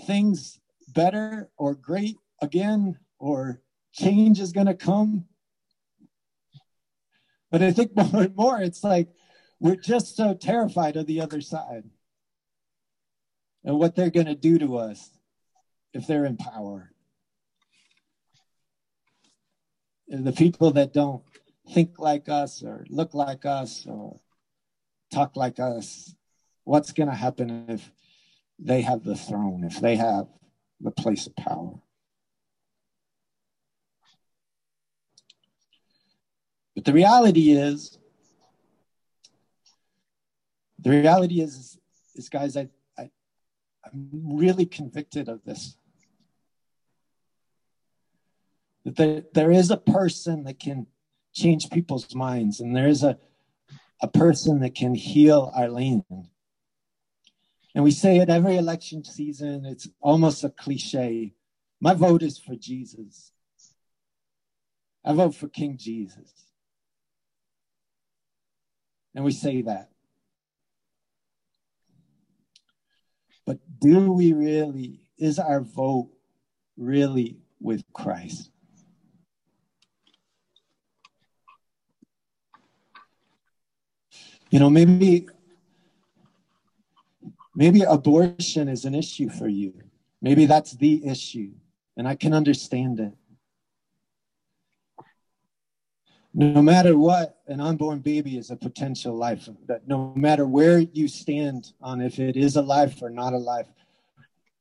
things 0.07 0.59
better 0.89 1.51
or 1.59 1.75
great 1.75 2.17
again 2.41 2.99
or 3.19 3.61
change 3.93 4.41
is 4.41 4.53
going 4.53 4.69
to 4.69 4.75
come. 4.75 5.27
But 7.51 7.63
I 7.63 7.73
think 7.73 7.95
more 8.13 8.23
and 8.23 8.35
more, 8.35 8.61
it's 8.63 8.83
like 8.83 9.09
we're 9.61 9.77
just 9.77 10.17
so 10.17 10.35
terrified 10.35 10.97
of 10.97 11.07
the 11.07 11.21
other 11.21 11.41
side 11.41 11.85
and 13.65 13.79
what 13.79 13.95
they're 13.95 14.11
going 14.11 14.27
to 14.27 14.35
do 14.35 14.59
to 14.59 14.77
us 14.77 15.11
if 15.93 16.07
they're 16.07 16.27
in 16.27 16.37
power. 16.37 16.91
The 20.09 20.33
people 20.33 20.73
that 20.73 20.93
don't 20.93 21.23
think 21.73 21.99
like 21.99 22.29
us 22.29 22.63
or 22.63 22.85
look 22.91 23.15
like 23.15 23.47
us 23.47 23.87
or 23.89 24.21
talk 25.11 25.37
like 25.37 25.59
us, 25.59 26.15
what's 26.65 26.93
going 26.93 27.09
to 27.09 27.15
happen 27.15 27.67
if 27.69 27.91
they 28.59 28.83
have 28.83 29.03
the 29.03 29.17
throne, 29.17 29.65
if 29.65 29.81
they 29.81 29.97
have 29.97 30.27
the 30.81 30.91
place 30.91 31.27
of 31.27 31.35
power? 31.37 31.81
But 36.75 36.85
the 36.85 36.93
reality 36.93 37.53
is, 37.53 37.99
the 40.85 40.91
reality 40.91 41.41
is, 41.41 41.79
is 42.15 42.29
guys, 42.29 42.57
I, 42.57 42.69
I, 42.97 43.11
I'm 43.85 44.11
really 44.13 44.67
convicted 44.67 45.29
of 45.31 45.43
this. 45.45 45.77
That 48.85 48.97
there, 48.97 49.23
there 49.33 49.51
is 49.51 49.71
a 49.71 49.79
person 49.79 50.45
that 50.45 50.61
can 50.61 50.87
change 51.33 51.71
people's 51.71 52.15
minds, 52.15 52.61
and 52.61 52.77
there 52.77 52.87
is 52.87 53.03
a, 53.03 53.19
a 54.03 54.09
person 54.09 54.61
that 54.61 54.75
can 54.75 54.95
heal 54.95 55.51
our 55.57 55.71
land. 55.71 56.05
And 57.75 57.83
we 57.83 57.91
say 57.91 58.19
it 58.19 58.29
every 58.29 58.57
election 58.57 59.05
season, 59.05 59.65
it's 59.65 59.89
almost 60.03 60.45
a 60.45 60.51
cliche. 60.51 61.33
My 61.81 61.95
vote 61.95 62.23
is 62.23 62.39
for 62.39 62.55
Jesus. 62.55 63.33
I 65.03 65.15
vote 65.15 65.35
for 65.35 65.49
King 65.49 65.79
Jesus. 65.79 66.31
And 69.15 69.25
we 69.25 69.33
say 69.33 69.63
that. 69.63 69.94
But 73.47 73.59
do 73.81 74.13
we 74.13 74.33
really, 74.33 75.01
is 75.19 75.39
our 75.39 75.61
vote 75.61 76.11
really 76.77 77.39
with 77.61 77.85
Christ? 77.93 78.51
You 84.51 84.61
know, 84.61 84.71
maybe 84.71 85.27
maybe 87.57 87.83
abortion 87.83 88.69
is 88.69 88.85
an 88.85 88.95
issue 88.95 89.29
for 89.29 89.49
you. 89.49 89.75
Maybe 90.23 90.47
that's 90.47 90.73
the 90.73 91.05
issue, 91.07 91.51
and 91.97 92.07
I 92.07 92.15
can 92.15 92.33
understand 92.33 93.01
it. 93.01 93.13
No 96.35 96.61
matter 96.61 96.99
what, 96.99 97.39
an 97.47 97.61
unborn 97.61 98.01
baby 98.01 98.37
is 98.37 98.51
a 98.51 98.57
potential 98.57 99.15
life. 99.15 99.49
That 99.67 99.87
no 99.87 100.13
matter 100.17 100.47
where 100.47 100.81
you 100.81 101.07
stand 101.07 101.73
on 101.81 102.01
if 102.01 102.19
it 102.19 102.37
is 102.37 102.57
a 102.57 102.63
life 102.63 103.01
or 103.01 103.09
not 103.09 103.33
a 103.33 103.39
life, 103.39 103.69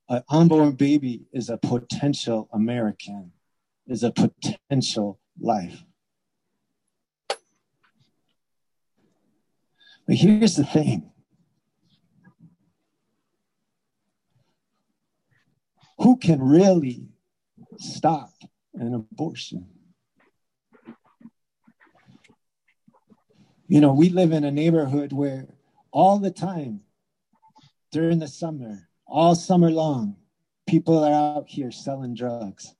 an 0.07 0.23
unborn 0.29 0.73
baby 0.73 1.25
is 1.33 1.49
a 1.49 1.57
potential 1.57 2.47
American, 2.53 3.31
is 3.87 4.03
a 4.03 4.11
potential 4.11 5.19
life. 5.39 5.83
But 10.05 10.17
here's 10.17 10.55
the 10.55 10.65
thing 10.65 11.09
who 15.97 16.17
can 16.17 16.39
really 16.39 17.07
stop 17.79 18.29
an 18.75 18.93
abortion? 18.93 19.72
You 23.73 23.81
know, 23.81 23.91
we 23.91 24.09
live 24.09 24.33
in 24.33 24.43
a 24.43 24.51
neighborhood 24.51 25.13
where 25.13 25.47
all 25.89 26.19
the 26.19 26.29
time 26.29 26.81
during 27.91 28.19
the 28.19 28.27
summer, 28.27 28.87
all 29.07 29.33
summer 29.33 29.71
long, 29.71 30.15
people 30.67 31.03
are 31.03 31.11
out 31.11 31.45
here 31.49 31.71
selling 31.71 32.13
drugs. 32.13 32.75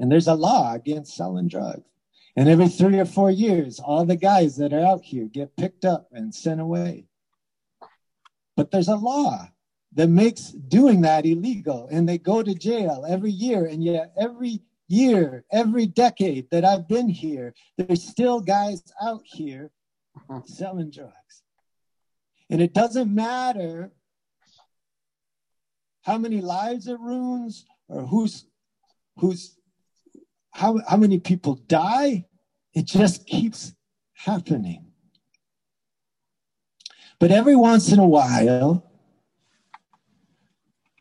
And 0.00 0.10
there's 0.10 0.26
a 0.26 0.34
law 0.34 0.74
against 0.74 1.14
selling 1.14 1.46
drugs. 1.46 1.84
And 2.34 2.48
every 2.48 2.66
three 2.66 2.98
or 2.98 3.04
four 3.04 3.30
years, 3.30 3.78
all 3.78 4.04
the 4.04 4.16
guys 4.16 4.56
that 4.56 4.72
are 4.72 4.84
out 4.84 5.02
here 5.04 5.26
get 5.26 5.56
picked 5.56 5.84
up 5.84 6.08
and 6.10 6.34
sent 6.34 6.60
away. 6.60 7.04
But 8.56 8.72
there's 8.72 8.88
a 8.88 8.96
law 8.96 9.48
that 9.92 10.08
makes 10.08 10.48
doing 10.50 11.02
that 11.02 11.24
illegal, 11.24 11.86
and 11.88 12.08
they 12.08 12.18
go 12.18 12.42
to 12.42 12.52
jail 12.52 13.04
every 13.08 13.30
year. 13.30 13.66
And 13.66 13.80
yet, 13.80 14.12
every 14.20 14.62
year, 14.88 15.44
every 15.52 15.86
decade 15.86 16.50
that 16.50 16.64
I've 16.64 16.88
been 16.88 17.08
here, 17.08 17.54
there's 17.78 18.02
still 18.02 18.40
guys 18.40 18.82
out 19.00 19.22
here 19.22 19.70
Uh-huh. 20.16 20.40
selling 20.46 20.90
drugs. 20.90 21.42
And 22.50 22.60
it 22.60 22.72
doesn't 22.72 23.14
matter 23.14 23.92
how 26.02 26.18
many 26.18 26.40
lives 26.40 26.86
it 26.86 26.98
ruins 27.00 27.64
or 27.88 28.06
who's 28.06 28.46
who's 29.18 29.56
how, 30.52 30.80
how 30.88 30.96
many 30.96 31.18
people 31.18 31.56
die. 31.66 32.26
It 32.72 32.86
just 32.86 33.26
keeps 33.26 33.74
happening. 34.14 34.86
But 37.18 37.30
every 37.30 37.56
once 37.56 37.92
in 37.92 37.98
a 37.98 38.06
while, 38.06 38.90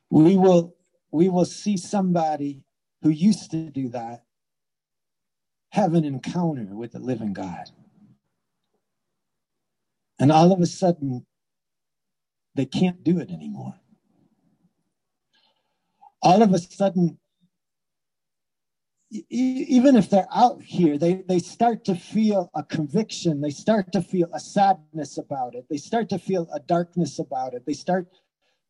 we 0.10 0.38
will 0.38 0.76
we 1.12 1.30
will 1.30 1.46
see 1.46 1.78
somebody 1.78 2.64
who 3.02 3.10
used 3.10 3.52
to 3.52 3.70
do 3.70 3.90
that 3.90 4.24
have 5.70 5.94
an 5.94 6.06
encounter 6.06 6.68
with 6.72 6.94
the 6.94 7.00
living 7.00 7.34
God. 7.34 7.70
And 10.20 10.32
all 10.32 10.52
of 10.52 10.62
a 10.62 10.66
sudden, 10.66 11.26
they 12.56 12.66
can't 12.66 13.04
do 13.04 13.20
it 13.20 13.30
anymore. 13.30 13.76
All 16.22 16.42
of 16.42 16.54
a 16.54 16.60
sudden, 16.60 17.20
even 19.30 19.96
if 19.96 20.10
they're 20.10 20.28
out 20.34 20.62
here, 20.62 20.98
they, 20.98 21.24
they 21.28 21.40
start 21.40 21.86
to 21.86 21.96
feel 21.96 22.50
a 22.56 22.64
conviction. 22.64 23.42
They 23.42 23.52
start 23.52 23.92
to 23.92 24.02
feel 24.02 24.30
a 24.34 24.40
sadness 24.40 25.18
about 25.18 25.56
it. 25.56 25.66
They 25.70 25.78
start 25.78 26.10
to 26.10 26.20
feel 26.20 26.50
a 26.54 26.60
darkness 26.60 27.20
about 27.20 27.54
it. 27.54 27.66
They 27.66 27.74
start 27.74 28.08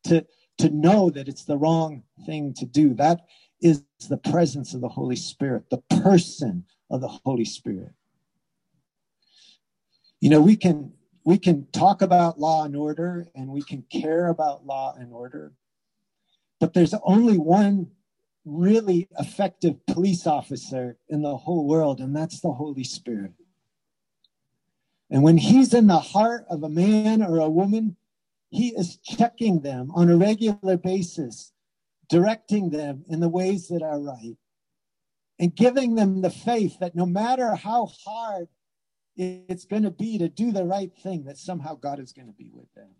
to, 0.04 0.26
to 0.58 0.68
know 0.70 1.10
that 1.10 1.28
it's 1.28 1.44
the 1.44 1.56
wrong 1.56 2.02
thing 2.26 2.54
to 2.54 2.66
do. 2.66 2.94
That 2.94 3.20
is 3.60 3.82
the 4.08 4.18
presence 4.18 4.74
of 4.74 4.80
the 4.80 4.88
Holy 4.88 5.16
Spirit, 5.16 5.70
the 5.70 5.82
person 6.02 6.64
of 6.90 7.00
the 7.00 7.08
Holy 7.08 7.44
Spirit. 7.44 7.92
You 10.20 10.30
know, 10.30 10.40
we 10.40 10.56
can 10.56 10.92
we 11.26 11.36
can 11.36 11.66
talk 11.72 12.02
about 12.02 12.38
law 12.38 12.64
and 12.64 12.76
order 12.76 13.26
and 13.34 13.48
we 13.48 13.60
can 13.60 13.82
care 13.90 14.28
about 14.28 14.64
law 14.64 14.94
and 14.96 15.12
order, 15.12 15.52
but 16.60 16.72
there's 16.72 16.94
only 17.02 17.36
one 17.36 17.90
really 18.44 19.08
effective 19.18 19.84
police 19.86 20.24
officer 20.24 20.96
in 21.08 21.22
the 21.22 21.36
whole 21.36 21.66
world, 21.66 21.98
and 21.98 22.14
that's 22.14 22.40
the 22.40 22.52
Holy 22.52 22.84
Spirit. 22.84 23.32
And 25.10 25.24
when 25.24 25.36
he's 25.36 25.74
in 25.74 25.88
the 25.88 25.98
heart 25.98 26.46
of 26.48 26.62
a 26.62 26.68
man 26.68 27.22
or 27.22 27.40
a 27.40 27.50
woman, 27.50 27.96
He 28.50 28.68
is 28.68 28.98
checking 28.98 29.62
them 29.62 29.90
on 29.96 30.08
a 30.08 30.16
regular 30.16 30.76
basis, 30.76 31.52
directing 32.08 32.70
them 32.70 33.04
in 33.08 33.18
the 33.18 33.28
ways 33.28 33.66
that 33.66 33.82
are 33.82 33.98
right, 33.98 34.36
and 35.40 35.56
giving 35.56 35.96
them 35.96 36.22
the 36.22 36.30
faith 36.30 36.78
that 36.78 36.94
no 36.94 37.04
matter 37.04 37.56
how 37.56 37.86
hard 38.04 38.46
it's 39.16 39.64
going 39.64 39.82
to 39.82 39.90
be 39.90 40.18
to 40.18 40.28
do 40.28 40.52
the 40.52 40.64
right 40.64 40.92
thing, 41.02 41.24
that 41.24 41.38
somehow 41.38 41.74
God 41.74 41.98
is 41.98 42.12
going 42.12 42.26
to 42.26 42.34
be 42.34 42.50
with 42.52 42.72
them. 42.74 42.90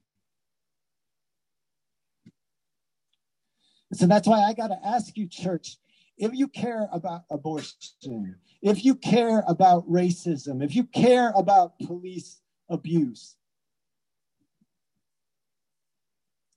So 3.93 4.07
that's 4.07 4.27
why 4.27 4.43
I 4.43 4.53
got 4.53 4.69
to 4.69 4.79
ask 4.85 5.17
you, 5.17 5.29
church, 5.29 5.77
if 6.19 6.33
you 6.35 6.49
care 6.49 6.89
about 6.93 7.23
abortion, 7.31 8.37
if 8.63 8.85
you 8.85 8.95
care 8.95 9.45
about 9.47 9.89
racism, 9.89 10.65
if 10.65 10.75
you 10.75 10.85
care 10.85 11.33
about 11.37 11.79
police 11.79 12.41
abuse, 12.69 13.37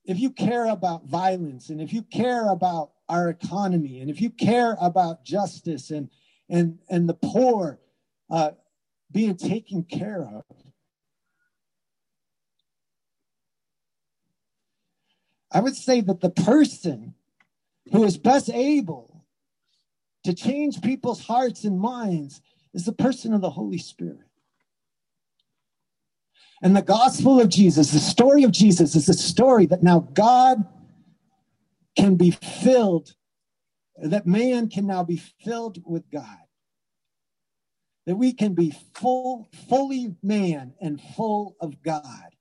if 0.05 0.19
you 0.19 0.31
care 0.31 0.65
about 0.65 1.05
violence, 1.05 1.69
and 1.69 1.79
if 1.79 1.93
you 1.93 2.01
care 2.01 2.49
about 2.49 2.91
our 3.09 3.29
economy, 3.29 3.99
and 3.99 4.09
if 4.09 4.21
you 4.21 4.29
care 4.31 4.75
about 4.81 5.23
justice 5.23 5.91
and 5.91 6.09
and 6.49 6.79
and 6.89 7.07
the 7.07 7.13
poor 7.13 7.79
uh, 8.31 8.51
being 9.11 9.35
taken 9.35 9.83
care 9.83 10.21
of, 10.21 10.43
I 15.51 15.61
would 15.61 15.75
say 15.75 16.01
that 16.01 16.21
the 16.21 16.29
person 16.29 17.15
who 17.91 18.03
is 18.03 18.17
best 18.17 18.49
able 18.49 19.25
to 20.23 20.33
change 20.33 20.81
people's 20.81 21.25
hearts 21.25 21.63
and 21.63 21.79
minds 21.79 22.41
is 22.73 22.85
the 22.85 22.93
person 22.93 23.33
of 23.33 23.41
the 23.41 23.49
Holy 23.49 23.79
Spirit. 23.79 24.19
And 26.61 26.75
the 26.75 26.81
gospel 26.81 27.39
of 27.39 27.49
Jesus, 27.49 27.91
the 27.91 27.99
story 27.99 28.43
of 28.43 28.51
Jesus, 28.51 28.95
is 28.95 29.07
a 29.07 29.13
story 29.13 29.65
that 29.67 29.81
now 29.81 30.01
God 30.13 30.65
can 31.97 32.15
be 32.15 32.31
filled, 32.31 33.15
that 33.97 34.27
man 34.27 34.69
can 34.69 34.85
now 34.85 35.03
be 35.03 35.17
filled 35.43 35.81
with 35.85 36.09
God. 36.11 36.37
That 38.09 38.15
we 38.15 38.33
can 38.33 38.55
be 38.55 38.73
full, 38.95 39.51
fully 39.69 40.15
man 40.23 40.73
and 40.81 40.99
full 40.99 41.55
of 41.61 41.83
God. 41.83 42.35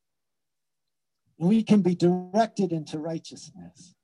And 1.39 1.47
we 1.47 1.63
can 1.63 1.83
be 1.83 1.95
directed 1.95 2.73
into 2.73 2.99
righteousness. 2.99 3.95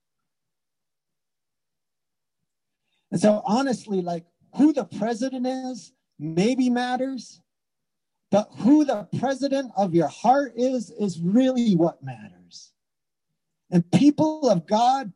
And 3.10 3.18
so, 3.18 3.40
honestly, 3.46 4.02
like 4.02 4.26
who 4.54 4.74
the 4.74 4.84
president 4.84 5.46
is 5.46 5.94
maybe 6.18 6.68
matters, 6.68 7.40
but 8.30 8.50
who 8.58 8.84
the 8.84 9.08
president 9.18 9.72
of 9.74 9.94
your 9.94 10.08
heart 10.08 10.52
is, 10.56 10.90
is 10.90 11.18
really 11.18 11.76
what 11.76 12.02
matters. 12.02 12.74
And 13.70 13.90
people 13.90 14.50
of 14.50 14.66
God, 14.66 15.14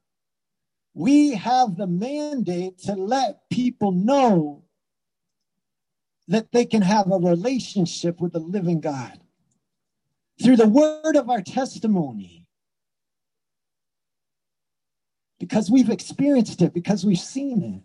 we 0.95 1.33
have 1.35 1.77
the 1.77 1.87
mandate 1.87 2.79
to 2.85 2.95
let 2.95 3.51
people 3.51 3.93
know 3.93 4.65
that 6.29 6.53
they 6.53 6.65
can 6.65 6.83
have 6.83 7.11
a 7.11 7.17
relationship 7.17 8.21
with 8.21 8.33
the 8.33 8.39
living 8.39 8.81
God 8.81 9.19
through 10.43 10.57
the 10.57 10.69
word 10.69 11.17
of 11.17 11.29
our 11.29 11.43
testimony 11.43 12.47
because 15.41 15.71
we've 15.71 15.91
experienced 15.91 16.63
it, 16.63 16.75
because 16.75 17.05
we've 17.05 17.19
seen 17.19 17.63
it. 17.63 17.83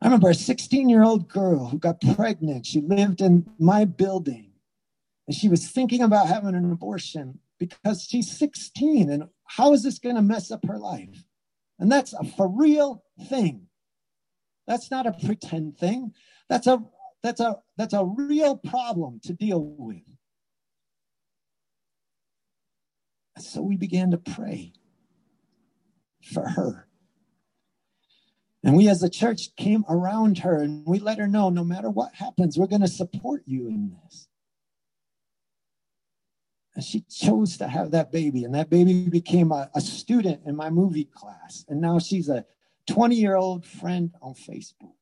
I 0.00 0.06
remember 0.06 0.30
a 0.30 0.34
16 0.34 0.88
year 0.88 1.02
old 1.02 1.28
girl 1.28 1.68
who 1.68 1.78
got 1.78 2.00
pregnant. 2.14 2.66
She 2.66 2.80
lived 2.80 3.20
in 3.20 3.46
my 3.58 3.84
building 3.84 4.52
and 5.26 5.36
she 5.36 5.48
was 5.48 5.68
thinking 5.68 6.02
about 6.02 6.26
having 6.28 6.54
an 6.54 6.70
abortion 6.70 7.38
because 7.58 8.04
she's 8.08 8.30
16 8.36 9.10
and 9.10 9.24
how 9.44 9.72
is 9.72 9.82
this 9.82 9.98
going 9.98 10.16
to 10.16 10.22
mess 10.22 10.50
up 10.50 10.64
her 10.66 10.78
life? 10.78 11.24
And 11.78 11.90
that's 11.90 12.12
a 12.12 12.24
for 12.24 12.48
real 12.48 13.04
thing. 13.28 13.68
That's 14.66 14.90
not 14.90 15.06
a 15.06 15.12
pretend 15.12 15.78
thing. 15.78 16.12
That's 16.48 16.66
a 16.66 16.82
that's 17.22 17.40
a 17.40 17.58
that's 17.76 17.94
a 17.94 18.04
real 18.04 18.56
problem 18.56 19.20
to 19.24 19.32
deal 19.32 19.62
with. 19.62 20.02
So 23.38 23.62
we 23.62 23.76
began 23.76 24.10
to 24.10 24.18
pray 24.18 24.72
for 26.22 26.48
her. 26.48 26.86
And 28.64 28.76
we 28.76 28.88
as 28.88 29.02
a 29.02 29.10
church 29.10 29.56
came 29.56 29.84
around 29.88 30.38
her 30.38 30.62
and 30.62 30.86
we 30.86 31.00
let 31.00 31.18
her 31.18 31.26
know 31.26 31.50
no 31.50 31.64
matter 31.64 31.90
what 31.90 32.14
happens, 32.14 32.56
we're 32.56 32.68
going 32.68 32.82
to 32.82 32.88
support 32.88 33.42
you 33.46 33.66
in 33.66 33.96
this. 34.04 34.28
And 36.74 36.84
she 36.84 37.00
chose 37.10 37.58
to 37.58 37.68
have 37.68 37.90
that 37.90 38.10
baby, 38.10 38.44
and 38.44 38.54
that 38.54 38.70
baby 38.70 39.08
became 39.08 39.52
a, 39.52 39.68
a 39.74 39.80
student 39.80 40.40
in 40.46 40.56
my 40.56 40.70
movie 40.70 41.04
class. 41.04 41.66
And 41.68 41.80
now 41.80 41.98
she's 41.98 42.30
a 42.30 42.46
20 42.88 43.16
year 43.16 43.36
old 43.36 43.64
friend 43.64 44.12
on 44.20 44.34
Facebook. 44.34 44.94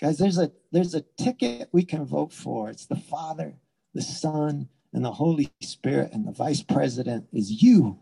Guys, 0.00 0.16
there's 0.18 0.38
a 0.38 0.50
there's 0.72 0.94
a 0.94 1.04
ticket 1.18 1.68
we 1.72 1.84
can 1.84 2.06
vote 2.06 2.32
for. 2.32 2.70
It's 2.70 2.86
the 2.86 2.96
Father, 2.96 3.54
the 3.92 4.00
Son, 4.00 4.68
and 4.94 5.04
the 5.04 5.12
Holy 5.12 5.52
Spirit, 5.60 6.12
and 6.12 6.26
the 6.26 6.32
Vice 6.32 6.62
President 6.62 7.26
is 7.32 7.62
you 7.62 7.98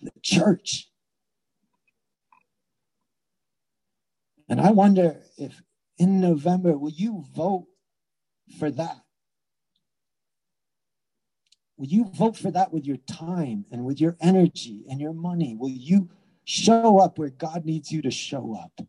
the 0.00 0.12
church. 0.22 0.88
And 4.48 4.60
I 4.60 4.70
wonder 4.70 5.20
if 5.36 5.62
in 5.98 6.20
November, 6.20 6.78
will 6.78 6.90
you 6.90 7.24
vote 7.34 7.66
for 8.58 8.70
that? 8.70 9.05
Will 11.76 11.86
you 11.86 12.04
vote 12.14 12.36
for 12.36 12.50
that 12.50 12.72
with 12.72 12.86
your 12.86 12.96
time 12.96 13.66
and 13.70 13.84
with 13.84 14.00
your 14.00 14.16
energy 14.20 14.84
and 14.88 15.00
your 15.00 15.12
money? 15.12 15.54
Will 15.58 15.68
you 15.68 16.08
show 16.44 16.98
up 16.98 17.18
where 17.18 17.28
God 17.28 17.64
needs 17.64 17.92
you 17.92 18.00
to 18.02 18.10
show 18.10 18.54
up? 18.54 18.80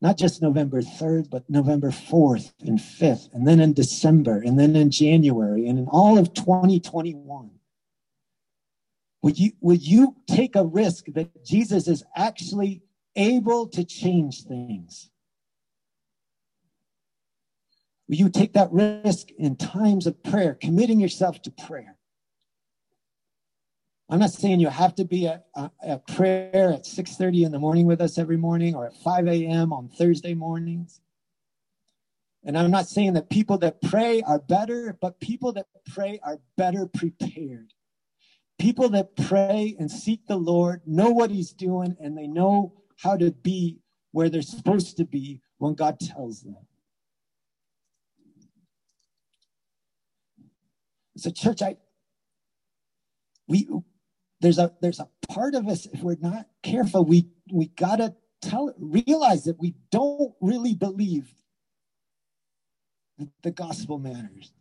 Not 0.00 0.18
just 0.18 0.42
November 0.42 0.82
3rd, 0.82 1.30
but 1.30 1.48
November 1.48 1.90
4th 1.90 2.52
and 2.66 2.78
5th, 2.78 3.32
and 3.32 3.46
then 3.46 3.60
in 3.60 3.72
December, 3.72 4.40
and 4.40 4.58
then 4.58 4.74
in 4.74 4.90
January, 4.90 5.68
and 5.68 5.78
in 5.78 5.86
all 5.86 6.18
of 6.18 6.34
2021. 6.34 7.50
Would 9.22 9.38
you, 9.38 9.52
would 9.60 9.86
you 9.86 10.16
take 10.26 10.56
a 10.56 10.64
risk 10.64 11.04
that 11.14 11.44
Jesus 11.44 11.86
is 11.86 12.02
actually 12.16 12.82
able 13.14 13.68
to 13.68 13.84
change 13.84 14.42
things? 14.42 15.11
Will 18.08 18.16
you 18.16 18.28
take 18.28 18.52
that 18.54 18.72
risk 18.72 19.30
in 19.38 19.56
times 19.56 20.06
of 20.06 20.22
prayer, 20.22 20.54
committing 20.54 21.00
yourself 21.00 21.40
to 21.42 21.50
prayer? 21.50 21.96
I'm 24.08 24.18
not 24.18 24.30
saying 24.30 24.60
you 24.60 24.68
have 24.68 24.94
to 24.96 25.04
be 25.04 25.26
at, 25.26 25.46
uh, 25.54 25.70
at 25.82 26.06
prayer 26.06 26.72
at 26.72 26.84
6:30 26.84 27.44
in 27.44 27.52
the 27.52 27.58
morning 27.58 27.86
with 27.86 28.00
us 28.00 28.18
every 28.18 28.36
morning 28.36 28.74
or 28.74 28.86
at 28.86 28.96
5 28.96 29.26
a.m. 29.26 29.72
on 29.72 29.88
Thursday 29.88 30.34
mornings. 30.34 31.00
And 32.44 32.58
I'm 32.58 32.70
not 32.70 32.88
saying 32.88 33.14
that 33.14 33.30
people 33.30 33.56
that 33.58 33.80
pray 33.80 34.20
are 34.22 34.38
better, 34.38 34.98
but 35.00 35.20
people 35.20 35.52
that 35.52 35.66
pray 35.86 36.18
are 36.22 36.40
better 36.56 36.86
prepared. 36.86 37.72
People 38.58 38.88
that 38.90 39.16
pray 39.16 39.76
and 39.78 39.90
seek 39.90 40.26
the 40.26 40.36
Lord 40.36 40.82
know 40.86 41.10
what 41.10 41.30
He's 41.30 41.52
doing 41.52 41.96
and 42.00 42.18
they 42.18 42.26
know 42.26 42.74
how 42.98 43.16
to 43.16 43.30
be 43.30 43.78
where 44.10 44.28
they're 44.28 44.42
supposed 44.42 44.96
to 44.98 45.04
be 45.04 45.40
when 45.58 45.74
God 45.74 45.98
tells 45.98 46.42
them. 46.42 46.66
So, 51.16 51.30
church, 51.30 51.62
I 51.62 51.76
we 53.46 53.68
there's 54.40 54.58
a 54.58 54.72
there's 54.80 55.00
a 55.00 55.08
part 55.28 55.54
of 55.54 55.68
us 55.68 55.86
if 55.86 56.02
we're 56.02 56.16
not 56.20 56.46
careful, 56.62 57.04
we 57.04 57.28
we 57.52 57.66
gotta 57.68 58.14
tell 58.40 58.74
realize 58.78 59.44
that 59.44 59.58
we 59.58 59.74
don't 59.90 60.34
really 60.40 60.74
believe 60.74 61.32
that 63.18 63.28
the 63.42 63.50
gospel 63.50 63.98
matters. 63.98 64.52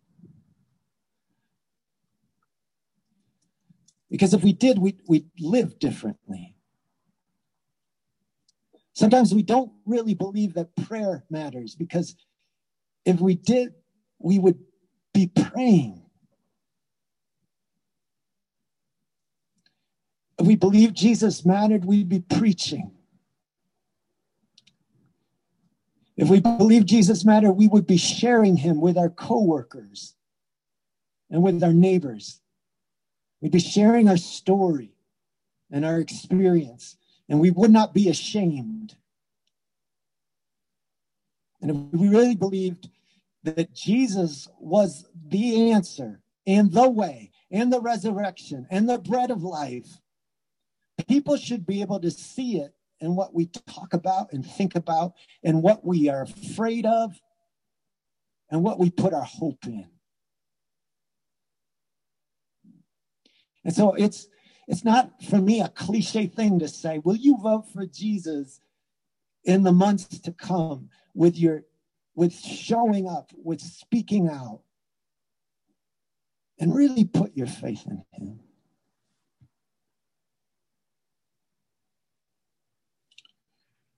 Because 4.10 4.34
if 4.34 4.44
we 4.44 4.52
did, 4.52 4.78
we'd, 4.78 5.00
we'd 5.08 5.30
live 5.40 5.80
differently. 5.80 6.54
Sometimes 8.94 9.34
we 9.34 9.42
don't 9.42 9.72
really 9.86 10.14
believe 10.14 10.54
that 10.56 10.76
prayer 10.76 11.24
matters 11.30 11.76
because 11.76 12.16
if 13.06 13.22
we 13.22 13.36
did, 13.36 13.74
we 14.20 14.38
would 14.38 14.60
be 15.14 15.28
praying. 15.28 16.01
If 20.41 20.47
we 20.47 20.56
believe 20.56 20.95
Jesus 20.95 21.45
mattered, 21.45 21.86
we'd 21.86 22.10
be 22.10 22.21
preaching. 22.21 22.89
If 26.17 26.30
we 26.30 26.39
believe 26.39 26.88
Jesus 26.88 27.23
mattered, 27.23 27.51
we 27.51 27.67
would 27.67 27.86
be 27.86 27.97
sharing 27.97 28.58
him 28.58 28.82
with 28.82 28.97
our 28.97 29.12
coworkers 29.12 30.15
and 31.30 31.43
with 31.43 31.63
our 31.63 31.73
neighbors. 31.73 32.41
We'd 33.39 33.51
be 33.51 33.60
sharing 33.60 34.10
our 34.10 34.17
story 34.17 34.95
and 35.69 35.86
our 35.86 35.99
experience, 35.99 36.97
and 37.30 37.39
we 37.39 37.51
would 37.51 37.69
not 37.69 37.93
be 37.93 38.10
ashamed. 38.10 38.95
And 41.62 41.69
if 41.69 41.77
we 41.99 42.10
really 42.10 42.36
believed 42.36 42.89
that 43.43 43.75
Jesus 43.75 44.47
was 44.60 45.06
the 45.23 45.71
answer 45.71 46.19
and 46.47 46.71
the 46.71 46.89
way 46.89 47.30
and 47.51 47.71
the 47.71 47.80
resurrection 47.80 48.65
and 48.71 48.89
the 48.89 48.97
bread 48.97 49.30
of 49.30 49.43
life, 49.43 49.99
people 51.08 51.38
should 51.38 51.66
be 51.66 51.82
able 51.82 52.00
to 52.00 52.12
see 52.12 52.58
it 52.58 52.74
in 53.00 53.16
what 53.16 53.34
we 53.34 53.48
talk 53.48 53.94
about 53.94 54.32
and 54.32 54.46
think 54.46 54.76
about 54.76 55.14
and 55.44 55.64
what 55.64 55.86
we 55.86 56.10
are 56.10 56.24
afraid 56.24 56.86
of 56.86 57.20
and 58.50 58.64
what 58.64 58.80
we 58.80 58.90
put 58.90 59.14
our 59.14 59.24
hope 59.24 59.66
in. 59.66 59.88
And 63.64 63.74
so 63.74 63.94
it's 63.94 64.28
it's 64.68 64.86
not 64.86 65.12
for 65.24 65.38
me 65.38 65.62
a 65.62 65.68
cliche 65.70 66.28
thing 66.28 66.60
to 66.60 66.68
say, 66.68 67.00
will 67.00 67.16
you 67.16 67.38
vote 67.38 67.68
for 67.74 67.86
Jesus 67.86 68.60
in 69.44 69.64
the 69.64 69.72
months 69.72 70.20
to 70.20 70.32
come 70.32 70.90
with 71.14 71.38
your 71.38 71.64
with 72.16 72.34
showing 72.34 73.08
up, 73.08 73.32
with 73.44 73.62
speaking 73.62 74.28
out, 74.28 74.62
and 76.60 76.76
really 76.76 77.06
put 77.06 77.36
your 77.36 77.48
faith 77.48 77.86
in 77.88 78.04
him. 78.12 78.40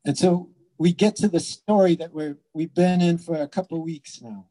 And 0.05 0.17
so 0.17 0.49
we 0.77 0.93
get 0.93 1.15
to 1.17 1.27
the 1.27 1.39
story 1.39 1.95
that 1.95 2.13
we're, 2.13 2.37
we've 2.53 2.73
been 2.73 3.01
in 3.01 3.17
for 3.17 3.35
a 3.35 3.47
couple 3.47 3.77
of 3.77 3.83
weeks 3.83 4.21
now. 4.21 4.45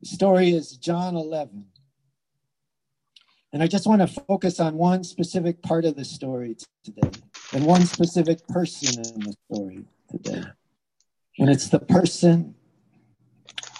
The 0.00 0.08
story 0.08 0.50
is 0.50 0.76
John 0.76 1.16
11. 1.16 1.66
And 3.52 3.62
I 3.62 3.66
just 3.66 3.86
want 3.86 4.02
to 4.02 4.06
focus 4.06 4.60
on 4.60 4.76
one 4.76 5.04
specific 5.04 5.62
part 5.62 5.84
of 5.84 5.96
the 5.96 6.04
story 6.04 6.56
today 6.84 7.10
and 7.52 7.64
one 7.64 7.86
specific 7.86 8.46
person 8.48 9.02
in 9.14 9.20
the 9.20 9.34
story 9.50 9.84
today. 10.10 10.42
And 11.38 11.50
it's 11.50 11.68
the 11.68 11.78
person, 11.78 12.54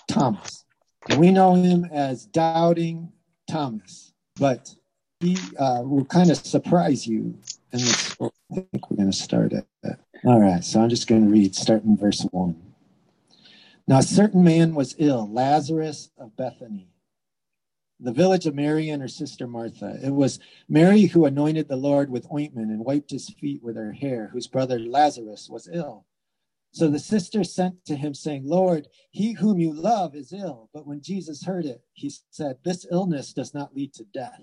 Thomas. 0.08 0.64
And 1.08 1.20
we 1.20 1.30
know 1.30 1.54
him 1.54 1.84
as 1.92 2.26
Doubting 2.26 3.12
Thomas, 3.48 4.12
but 4.36 4.74
he 5.20 5.36
uh, 5.58 5.82
will 5.82 6.04
kind 6.04 6.30
of 6.30 6.36
surprise 6.36 7.06
you. 7.06 7.38
I 7.82 8.54
think 8.54 8.90
we're 8.90 8.96
going 8.96 9.10
to 9.10 9.16
start 9.16 9.52
at 9.52 9.66
that. 9.82 10.00
All 10.24 10.40
right, 10.40 10.64
so 10.64 10.80
I'm 10.80 10.88
just 10.88 11.06
going 11.06 11.24
to 11.24 11.30
read, 11.30 11.54
starting 11.54 11.96
verse 11.96 12.22
1. 12.30 12.62
Now, 13.88 13.98
a 13.98 14.02
certain 14.02 14.42
man 14.42 14.74
was 14.74 14.96
ill, 14.98 15.32
Lazarus 15.32 16.10
of 16.18 16.36
Bethany 16.36 16.90
the 18.00 18.12
village 18.12 18.46
of 18.46 18.54
Mary 18.54 18.90
and 18.90 19.00
her 19.00 19.08
sister 19.08 19.46
Martha. 19.46 19.98
It 20.02 20.10
was 20.10 20.38
Mary 20.68 21.02
who 21.02 21.24
anointed 21.24 21.68
the 21.68 21.76
Lord 21.76 22.10
with 22.10 22.30
ointment 22.32 22.70
and 22.70 22.84
wiped 22.84 23.10
his 23.10 23.30
feet 23.30 23.62
with 23.62 23.76
her 23.76 23.92
hair, 23.92 24.28
whose 24.32 24.46
brother 24.46 24.78
Lazarus 24.78 25.48
was 25.50 25.68
ill. 25.72 26.04
So 26.72 26.88
the 26.88 26.98
sister 26.98 27.42
sent 27.42 27.86
to 27.86 27.96
him, 27.96 28.12
saying, 28.12 28.42
Lord, 28.44 28.88
he 29.10 29.32
whom 29.32 29.58
you 29.58 29.72
love 29.72 30.14
is 30.14 30.32
ill. 30.32 30.68
But 30.74 30.86
when 30.86 31.00
Jesus 31.00 31.44
heard 31.44 31.64
it, 31.64 31.80
he 31.94 32.12
said, 32.30 32.58
This 32.64 32.84
illness 32.90 33.32
does 33.32 33.54
not 33.54 33.74
lead 33.74 33.94
to 33.94 34.04
death. 34.04 34.42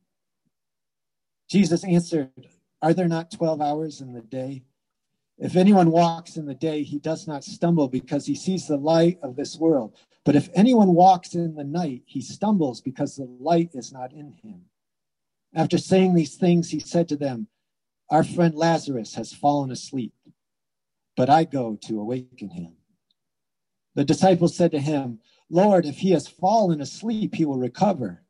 Jesus 1.51 1.83
answered, 1.83 2.29
Are 2.81 2.93
there 2.93 3.09
not 3.09 3.29
12 3.29 3.59
hours 3.59 3.99
in 3.99 4.13
the 4.13 4.21
day? 4.21 4.63
If 5.37 5.57
anyone 5.57 5.91
walks 5.91 6.37
in 6.37 6.45
the 6.45 6.55
day, 6.55 6.83
he 6.83 6.97
does 6.97 7.27
not 7.27 7.43
stumble 7.43 7.89
because 7.89 8.25
he 8.25 8.35
sees 8.35 8.67
the 8.67 8.77
light 8.77 9.19
of 9.21 9.35
this 9.35 9.57
world. 9.57 9.97
But 10.23 10.37
if 10.37 10.47
anyone 10.53 10.93
walks 10.93 11.35
in 11.35 11.55
the 11.55 11.65
night, 11.65 12.03
he 12.05 12.21
stumbles 12.21 12.79
because 12.79 13.17
the 13.17 13.25
light 13.25 13.71
is 13.73 13.91
not 13.91 14.13
in 14.13 14.31
him. 14.31 14.61
After 15.53 15.77
saying 15.77 16.13
these 16.13 16.35
things, 16.35 16.69
he 16.69 16.79
said 16.79 17.09
to 17.09 17.17
them, 17.17 17.47
Our 18.09 18.23
friend 18.23 18.55
Lazarus 18.55 19.15
has 19.15 19.33
fallen 19.33 19.71
asleep, 19.71 20.13
but 21.17 21.29
I 21.29 21.43
go 21.43 21.77
to 21.87 21.99
awaken 21.99 22.51
him. 22.51 22.77
The 23.95 24.05
disciples 24.05 24.55
said 24.55 24.71
to 24.71 24.79
him, 24.79 25.19
Lord, 25.49 25.85
if 25.85 25.97
he 25.97 26.11
has 26.11 26.29
fallen 26.29 26.79
asleep, 26.79 27.35
he 27.35 27.43
will 27.43 27.59
recover. 27.59 28.23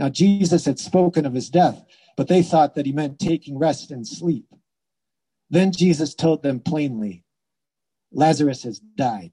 Now, 0.00 0.08
Jesus 0.08 0.64
had 0.64 0.78
spoken 0.78 1.26
of 1.26 1.34
his 1.34 1.50
death, 1.50 1.84
but 2.16 2.26
they 2.26 2.42
thought 2.42 2.74
that 2.74 2.86
he 2.86 2.92
meant 2.92 3.18
taking 3.18 3.58
rest 3.58 3.90
and 3.90 4.08
sleep. 4.08 4.46
Then 5.50 5.72
Jesus 5.72 6.14
told 6.14 6.42
them 6.42 6.58
plainly, 6.58 7.22
Lazarus 8.10 8.62
has 8.62 8.78
died. 8.78 9.32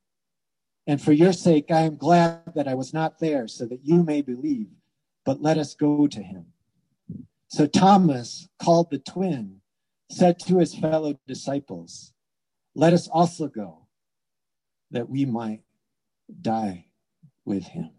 And 0.86 1.02
for 1.02 1.14
your 1.14 1.32
sake, 1.32 1.72
I 1.72 1.84
am 1.84 1.96
glad 1.96 2.54
that 2.54 2.68
I 2.68 2.74
was 2.74 2.94
not 2.94 3.20
there 3.20 3.48
so 3.48 3.66
that 3.66 3.86
you 3.86 4.04
may 4.04 4.22
believe, 4.22 4.68
but 5.24 5.42
let 5.42 5.58
us 5.58 5.74
go 5.74 6.06
to 6.06 6.22
him. 6.22 6.48
So 7.48 7.66
Thomas, 7.66 8.50
called 8.62 8.92
the 8.92 9.00
twin, 9.00 9.62
said 10.12 10.38
to 10.40 10.58
his 10.58 10.76
fellow 10.76 11.18
disciples, 11.28 12.12
Let 12.76 12.92
us 12.92 13.08
also 13.08 13.48
go, 13.48 13.88
that 14.92 15.10
we 15.10 15.24
might 15.24 15.62
die 16.42 16.88
with 17.46 17.64
him. 17.64 17.92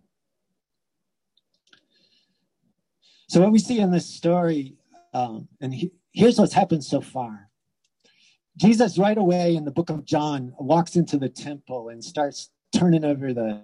So, 3.28 3.40
what 3.40 3.52
we 3.52 3.58
see 3.58 3.78
in 3.78 3.90
this 3.90 4.06
story, 4.06 4.74
um, 5.12 5.48
and 5.60 5.74
he, 5.74 5.92
here's 6.12 6.38
what's 6.38 6.54
happened 6.54 6.84
so 6.84 7.00
far 7.00 7.48
Jesus, 8.58 8.98
right 8.98 9.16
away 9.16 9.54
in 9.54 9.64
the 9.64 9.70
book 9.70 9.88
of 9.88 10.04
John, 10.04 10.52
walks 10.58 10.96
into 10.96 11.16
the 11.16 11.28
temple 11.28 11.90
and 11.90 12.02
starts 12.02 12.50
turning 12.74 13.04
over 13.04 13.32
the 13.32 13.62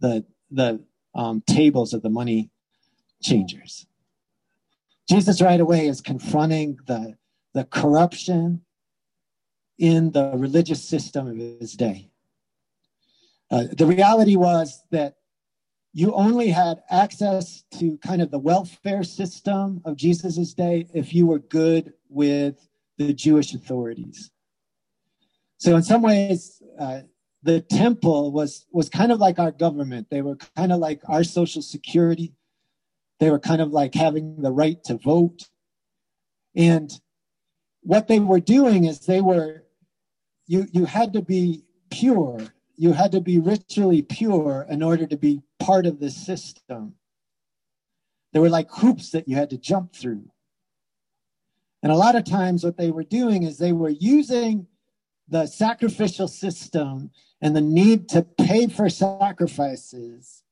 the 0.00 0.24
the 0.50 0.80
um, 1.14 1.42
tables 1.46 1.94
of 1.94 2.02
the 2.02 2.10
money 2.10 2.50
changers. 3.22 3.86
Jesus 5.08 5.40
right 5.40 5.60
away 5.60 5.86
is 5.86 6.00
confronting 6.00 6.78
the 6.86 7.16
the 7.52 7.64
corruption 7.64 8.62
in 9.78 10.10
the 10.10 10.32
religious 10.34 10.82
system 10.82 11.28
of 11.28 11.36
his 11.36 11.74
day. 11.74 12.10
Uh, 13.50 13.64
the 13.76 13.86
reality 13.86 14.34
was 14.34 14.82
that 14.90 15.16
you 15.96 16.12
only 16.12 16.48
had 16.48 16.82
access 16.90 17.62
to 17.78 17.96
kind 17.98 18.20
of 18.20 18.32
the 18.32 18.38
welfare 18.38 19.04
system 19.04 19.80
of 19.84 19.96
Jesus's 19.96 20.52
day 20.52 20.88
if 20.92 21.14
you 21.14 21.24
were 21.26 21.38
good 21.38 21.92
with 22.08 22.68
the 22.98 23.14
Jewish 23.14 23.54
authorities. 23.54 24.32
So 25.56 25.76
in 25.76 25.84
some 25.84 26.02
ways, 26.02 26.60
uh, 26.80 27.02
the 27.44 27.60
temple 27.60 28.32
was 28.32 28.66
was 28.72 28.88
kind 28.88 29.12
of 29.12 29.20
like 29.20 29.38
our 29.38 29.52
government. 29.52 30.08
They 30.10 30.20
were 30.20 30.36
kind 30.56 30.72
of 30.72 30.80
like 30.80 31.00
our 31.08 31.22
social 31.22 31.62
security. 31.62 32.34
They 33.20 33.30
were 33.30 33.38
kind 33.38 33.62
of 33.62 33.70
like 33.70 33.94
having 33.94 34.42
the 34.42 34.50
right 34.50 34.82
to 34.84 34.96
vote. 34.96 35.48
And 36.56 36.90
what 37.82 38.08
they 38.08 38.18
were 38.18 38.40
doing 38.40 38.84
is 38.84 39.00
they 39.00 39.20
were 39.20 39.62
you 40.48 40.66
you 40.72 40.86
had 40.86 41.12
to 41.12 41.22
be 41.22 41.64
pure. 41.90 42.40
You 42.76 42.92
had 42.92 43.12
to 43.12 43.20
be 43.20 43.38
ritually 43.38 44.02
pure 44.02 44.66
in 44.68 44.82
order 44.82 45.06
to 45.06 45.16
be 45.16 45.42
part 45.60 45.86
of 45.86 46.00
the 46.00 46.10
system. 46.10 46.94
There 48.32 48.42
were 48.42 48.50
like 48.50 48.68
hoops 48.70 49.10
that 49.10 49.28
you 49.28 49.36
had 49.36 49.50
to 49.50 49.58
jump 49.58 49.94
through. 49.94 50.28
And 51.82 51.92
a 51.92 51.96
lot 51.96 52.16
of 52.16 52.24
times 52.24 52.64
what 52.64 52.76
they 52.76 52.90
were 52.90 53.04
doing 53.04 53.42
is 53.42 53.58
they 53.58 53.72
were 53.72 53.90
using 53.90 54.66
the 55.28 55.46
sacrificial 55.46 56.28
system 56.28 57.10
and 57.40 57.54
the 57.54 57.60
need 57.60 58.08
to 58.10 58.22
pay 58.22 58.66
for 58.66 58.88
sacrifices. 58.88 60.42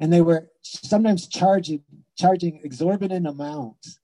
And 0.00 0.12
they 0.12 0.20
were 0.20 0.50
sometimes 0.62 1.28
charging 1.28 1.82
charging 2.16 2.60
exorbitant 2.62 3.26
amounts 3.26 4.00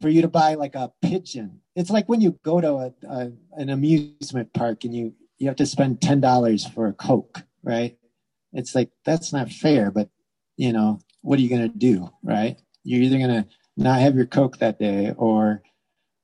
for 0.00 0.08
you 0.08 0.22
to 0.22 0.28
buy 0.28 0.54
like 0.54 0.74
a 0.74 0.92
pigeon. 1.02 1.60
It's 1.74 1.90
like 1.90 2.08
when 2.08 2.20
you 2.20 2.38
go 2.42 2.60
to 2.60 2.72
a, 2.74 2.92
a 3.08 3.32
an 3.56 3.68
amusement 3.68 4.52
park 4.52 4.84
and 4.84 4.94
you 4.94 5.14
you 5.42 5.48
have 5.48 5.56
to 5.56 5.66
spend 5.66 6.00
ten 6.00 6.20
dollars 6.20 6.66
for 6.66 6.86
a 6.86 6.92
Coke, 6.92 7.42
right? 7.62 7.96
It's 8.52 8.74
like 8.74 8.90
that's 9.04 9.32
not 9.32 9.50
fair, 9.50 9.90
but 9.90 10.08
you 10.56 10.72
know 10.72 11.00
what 11.22 11.38
are 11.38 11.42
you 11.42 11.50
gonna 11.50 11.68
do, 11.68 12.10
right? 12.22 12.58
You're 12.84 13.02
either 13.02 13.18
gonna 13.18 13.46
not 13.76 14.00
have 14.00 14.16
your 14.16 14.26
Coke 14.26 14.58
that 14.58 14.78
day, 14.78 15.12
or 15.16 15.62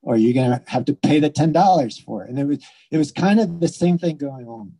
or 0.01 0.17
you're 0.17 0.33
going 0.33 0.49
to 0.49 0.61
have 0.67 0.85
to 0.85 0.93
pay 0.93 1.19
the 1.19 1.29
$10 1.29 2.03
for 2.03 2.23
it. 2.23 2.29
And 2.29 2.39
it 2.39 2.45
was, 2.45 2.65
it 2.91 2.97
was 2.97 3.11
kind 3.11 3.39
of 3.39 3.59
the 3.59 3.67
same 3.67 3.97
thing 3.97 4.17
going 4.17 4.47
on. 4.47 4.73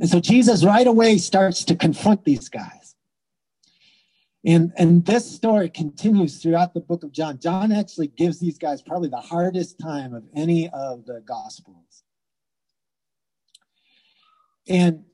And 0.00 0.08
so 0.08 0.20
Jesus 0.20 0.64
right 0.64 0.86
away 0.86 1.18
starts 1.18 1.64
to 1.66 1.76
confront 1.76 2.24
these 2.24 2.48
guys. 2.48 2.96
And, 4.44 4.72
and 4.76 5.06
this 5.06 5.30
story 5.30 5.70
continues 5.70 6.42
throughout 6.42 6.74
the 6.74 6.80
book 6.80 7.04
of 7.04 7.12
John. 7.12 7.38
John 7.38 7.72
actually 7.72 8.08
gives 8.08 8.40
these 8.40 8.58
guys 8.58 8.82
probably 8.82 9.08
the 9.08 9.16
hardest 9.16 9.78
time 9.78 10.14
of 10.14 10.24
any 10.36 10.68
of 10.70 11.06
the 11.06 11.22
gospels. 11.24 12.03
And 14.68 15.04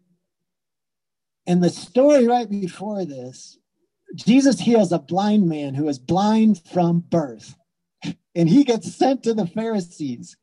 In 1.51 1.59
the 1.59 1.71
story 1.71 2.29
right 2.29 2.49
before 2.49 3.05
this, 3.05 3.59
Jesus 4.15 4.61
heals 4.61 4.93
a 4.93 5.01
blind 5.01 5.49
man 5.49 5.75
who 5.75 5.89
is 5.89 5.99
blind 5.99 6.63
from 6.73 7.01
birth, 7.01 7.57
and 8.37 8.49
he 8.49 8.63
gets 8.63 8.95
sent 8.95 9.25
to 9.25 9.35
the 9.35 9.49
Pharisees. 9.49 10.37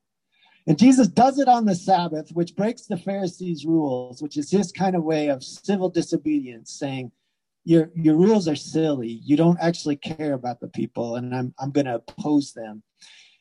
And 0.68 0.78
Jesus 0.78 1.08
does 1.08 1.40
it 1.40 1.48
on 1.48 1.64
the 1.64 1.76
Sabbath, 1.76 2.32
which 2.34 2.58
breaks 2.58 2.88
the 2.88 2.98
Pharisees' 2.98 3.66
rules, 3.66 4.22
which 4.22 4.36
is 4.36 4.52
his 4.52 4.74
kind 4.74 4.98
of 4.98 5.04
way 5.06 5.30
of 5.30 5.46
civil 5.46 5.90
disobedience, 5.90 6.74
saying, 6.74 7.14
your, 7.64 7.90
your 7.96 8.16
rules 8.16 8.48
are 8.50 8.56
silly. 8.56 9.22
You 9.24 9.38
don't 9.38 9.60
actually 9.62 9.96
care 9.96 10.34
about 10.34 10.60
the 10.60 10.68
people, 10.68 11.16
and 11.16 11.34
I'm, 11.34 11.54
I'm 11.58 11.72
going 11.72 11.86
to 11.86 11.96
oppose 11.96 12.52
them. 12.52 12.84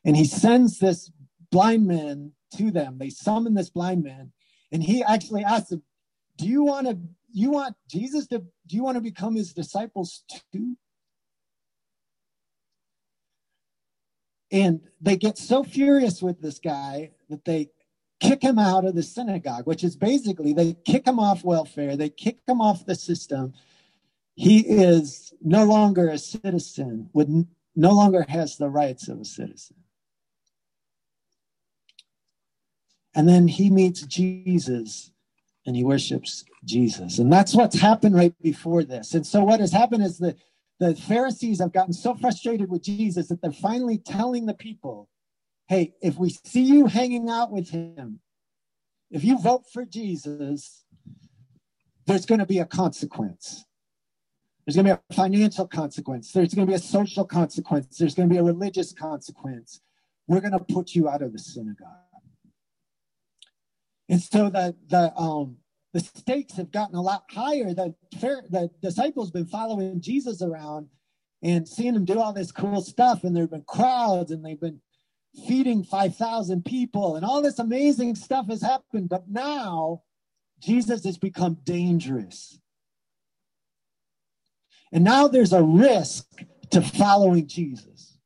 And 0.05 0.17
he 0.17 0.25
sends 0.25 0.79
this 0.79 1.11
blind 1.51 1.87
man 1.89 2.31
to 2.57 2.71
them. 2.71 2.99
They 2.99 3.11
summon 3.11 3.55
this 3.55 3.71
blind 3.71 4.05
man, 4.05 4.33
and 4.73 4.83
he 4.83 5.03
actually 5.03 5.45
asks 5.45 5.71
them, 5.71 5.83
Do 6.37 6.47
you 6.47 6.65
want 6.65 6.87
to 6.87 6.99
you 7.33 7.51
want 7.51 7.77
Jesus 7.89 8.27
to 8.29 8.39
do 8.39 8.77
you 8.77 8.83
want 8.83 8.97
to 8.97 9.01
become 9.01 9.37
his 9.37 9.53
disciples 9.53 10.25
too? 10.53 10.77
And 14.51 14.81
they 15.01 15.17
get 15.17 15.39
so 15.39 15.65
furious 15.65 16.23
with 16.23 16.41
this 16.41 16.59
guy 16.59 17.11
that 17.29 17.45
they 17.45 17.71
kick 18.21 18.43
him 18.43 18.59
out 18.59 18.85
of 18.85 18.95
the 18.95 19.03
synagogue, 19.03 19.67
which 19.67 19.85
is 19.85 19.97
basically 19.97 20.53
they 20.53 20.77
kick 20.85 21.07
him 21.07 21.19
off 21.19 21.45
welfare, 21.45 21.97
they 21.97 22.09
kick 22.09 22.39
him 22.47 22.61
off 22.61 22.87
the 22.87 22.95
system. 22.95 23.53
He 24.35 24.61
is 24.61 25.35
no 25.43 25.65
longer 25.65 26.09
a 26.09 26.19
citizen, 26.19 27.11
with 27.13 27.29
no 27.75 27.91
longer 27.93 28.25
has 28.29 28.57
the 28.57 28.69
rights 28.69 29.09
of 29.09 29.21
a 29.21 29.25
citizen. 29.25 29.77
And 33.17 33.27
then 33.27 33.49
he 33.49 33.71
meets 33.71 34.03
Jesus 34.03 35.11
and 35.65 35.75
he 35.75 35.83
worships 35.83 36.45
Jesus. 36.65 37.19
And 37.19 37.33
that's 37.33 37.55
what's 37.55 37.79
happened 37.79 38.15
right 38.15 38.35
before 38.43 38.85
this. 38.85 39.15
And 39.15 39.27
so 39.27 39.43
what 39.43 39.59
has 39.59 39.73
happened 39.73 40.05
is 40.05 40.19
that 40.19 40.37
the 40.79 40.95
Pharisees 40.95 41.59
have 41.61 41.73
gotten 41.73 41.95
so 41.95 42.15
frustrated 42.15 42.71
with 42.71 42.83
Jesus 42.83 43.29
that 43.29 43.41
they're 43.41 43.53
finally 43.53 43.97
telling 43.97 44.45
the 44.45 44.55
people, 44.55 45.09
hey, 45.67 45.95
if 46.03 46.19
we 46.19 46.37
see 46.45 46.63
you 46.63 46.87
hanging 46.87 47.31
out 47.31 47.51
with 47.51 47.71
him, 47.71 48.21
if 49.11 49.25
you 49.25 49.39
vote 49.39 49.65
for 49.73 49.87
Jesus, 49.87 50.85
there's 52.07 52.27
going 52.27 52.41
to 52.41 52.47
be 52.47 52.59
a 52.59 52.67
consequence. 52.67 53.65
There's 54.67 54.77
going 54.77 54.87
to 54.87 54.97
be 54.97 55.01
a 55.11 55.15
financial 55.15 55.67
consequence. 55.67 56.33
There's 56.33 56.53
going 56.53 56.67
to 56.67 56.71
be 56.71 56.77
a 56.77 56.79
social 56.79 57.25
consequence. 57.25 57.97
There's 57.97 58.15
going 58.15 58.29
to 58.29 58.33
be 58.33 58.39
a 58.39 58.45
religious 58.45 58.93
consequence. 58.93 59.81
We're 60.29 60.41
going 60.41 60.53
to 60.53 60.75
put 60.75 60.95
you 60.95 61.09
out 61.09 61.23
of 61.23 61.33
the 61.33 61.39
synagogue. 61.39 62.06
And 64.09 64.21
so 64.21 64.51
the 64.51 64.75
the 64.89 65.15
um 65.17 65.57
the 65.93 66.01
stakes 66.01 66.55
have 66.57 66.71
gotten 66.71 66.95
a 66.95 67.03
lot 67.03 67.25
higher. 67.31 67.75
The 67.75 67.95
the 68.13 68.71
disciples 68.81 69.31
been 69.31 69.47
following 69.47 70.01
Jesus 70.01 70.43
around 70.43 70.89
and 71.43 71.69
seeing 71.69 71.95
him 71.95 72.05
do 72.05 72.21
all 72.21 72.33
this 72.33 72.53
cool 72.53 72.83
stuff, 72.83 73.25
and 73.25 73.37
there've 73.37 73.51
been 73.51 73.63
crowds, 73.63 74.31
and 74.31 74.45
they've 74.45 74.61
been 74.61 74.81
feeding 75.47 75.85
five 75.85 76.17
thousand 76.17 76.65
people, 76.65 77.17
and 77.17 77.25
all 77.25 77.43
this 77.43 77.59
amazing 77.59 78.15
stuff 78.15 78.49
has 78.49 78.63
happened. 78.63 79.09
But 79.09 79.29
now 79.29 80.03
Jesus 80.61 81.05
has 81.05 81.19
become 81.19 81.59
dangerous, 81.65 82.61
and 84.93 85.03
now 85.03 85.29
there's 85.29 85.53
a 85.53 85.63
risk 85.63 86.27
to 86.71 86.81
following 86.81 87.47
Jesus. 87.47 88.19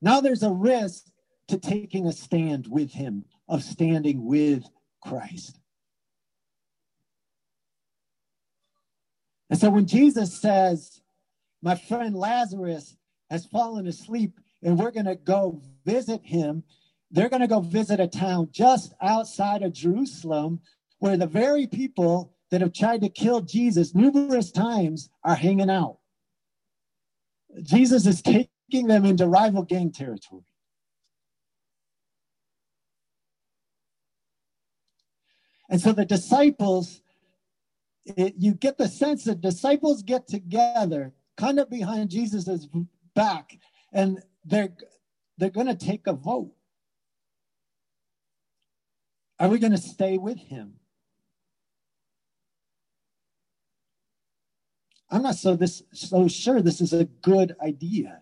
Now 0.00 0.20
there's 0.20 0.42
a 0.42 0.50
risk 0.50 1.04
to 1.48 1.58
taking 1.58 2.06
a 2.06 2.12
stand 2.12 2.66
with 2.66 2.92
him 2.92 3.24
of 3.52 3.62
standing 3.62 4.24
with 4.24 4.64
Christ. 5.02 5.58
And 9.50 9.60
so 9.60 9.68
when 9.68 9.86
Jesus 9.86 10.40
says, 10.40 11.02
My 11.60 11.74
friend 11.74 12.16
Lazarus 12.16 12.96
has 13.28 13.44
fallen 13.44 13.86
asleep 13.86 14.40
and 14.62 14.78
we're 14.78 14.90
going 14.90 15.04
to 15.04 15.16
go 15.16 15.60
visit 15.84 16.22
him, 16.24 16.64
they're 17.10 17.28
going 17.28 17.42
to 17.42 17.46
go 17.46 17.60
visit 17.60 18.00
a 18.00 18.08
town 18.08 18.48
just 18.52 18.94
outside 19.02 19.62
of 19.62 19.74
Jerusalem 19.74 20.60
where 21.00 21.18
the 21.18 21.26
very 21.26 21.66
people 21.66 22.32
that 22.50 22.62
have 22.62 22.72
tried 22.72 23.02
to 23.02 23.10
kill 23.10 23.42
Jesus 23.42 23.94
numerous 23.94 24.50
times 24.50 25.10
are 25.24 25.34
hanging 25.34 25.68
out. 25.68 25.98
Jesus 27.62 28.06
is 28.06 28.22
taking 28.22 28.86
them 28.86 29.04
into 29.04 29.26
rival 29.26 29.62
gang 29.62 29.92
territory. 29.92 30.44
And 35.72 35.80
so 35.80 35.92
the 35.92 36.04
disciples, 36.04 37.00
it, 38.04 38.34
you 38.36 38.52
get 38.52 38.76
the 38.76 38.88
sense 38.88 39.24
that 39.24 39.40
disciples 39.40 40.02
get 40.02 40.28
together 40.28 41.14
kind 41.38 41.58
of 41.58 41.70
behind 41.70 42.10
Jesus's 42.10 42.68
back 43.14 43.58
and 43.90 44.22
they're 44.44 44.74
they're 45.38 45.48
going 45.48 45.66
to 45.68 45.74
take 45.74 46.06
a 46.06 46.12
vote. 46.12 46.52
Are 49.40 49.48
we 49.48 49.58
going 49.58 49.72
to 49.72 49.78
stay 49.78 50.18
with 50.18 50.36
him? 50.36 50.74
I'm 55.10 55.22
not 55.22 55.36
so 55.36 55.56
this 55.56 55.82
so 55.94 56.28
sure 56.28 56.60
this 56.60 56.82
is 56.82 56.92
a 56.92 57.06
good 57.06 57.56
idea. 57.62 58.21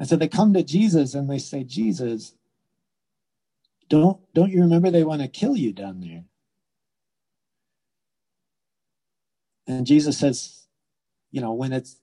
And 0.00 0.08
so 0.08 0.16
they 0.16 0.28
come 0.28 0.54
to 0.54 0.62
Jesus 0.62 1.14
and 1.14 1.28
they 1.28 1.36
say, 1.38 1.62
Jesus, 1.62 2.34
don't, 3.90 4.18
don't 4.32 4.50
you 4.50 4.62
remember 4.62 4.90
they 4.90 5.04
want 5.04 5.20
to 5.20 5.28
kill 5.28 5.54
you 5.54 5.74
down 5.74 6.00
there? 6.00 6.24
And 9.66 9.86
Jesus 9.86 10.16
says, 10.16 10.66
you 11.30 11.42
know, 11.42 11.52
when 11.52 11.74
it's 11.74 11.96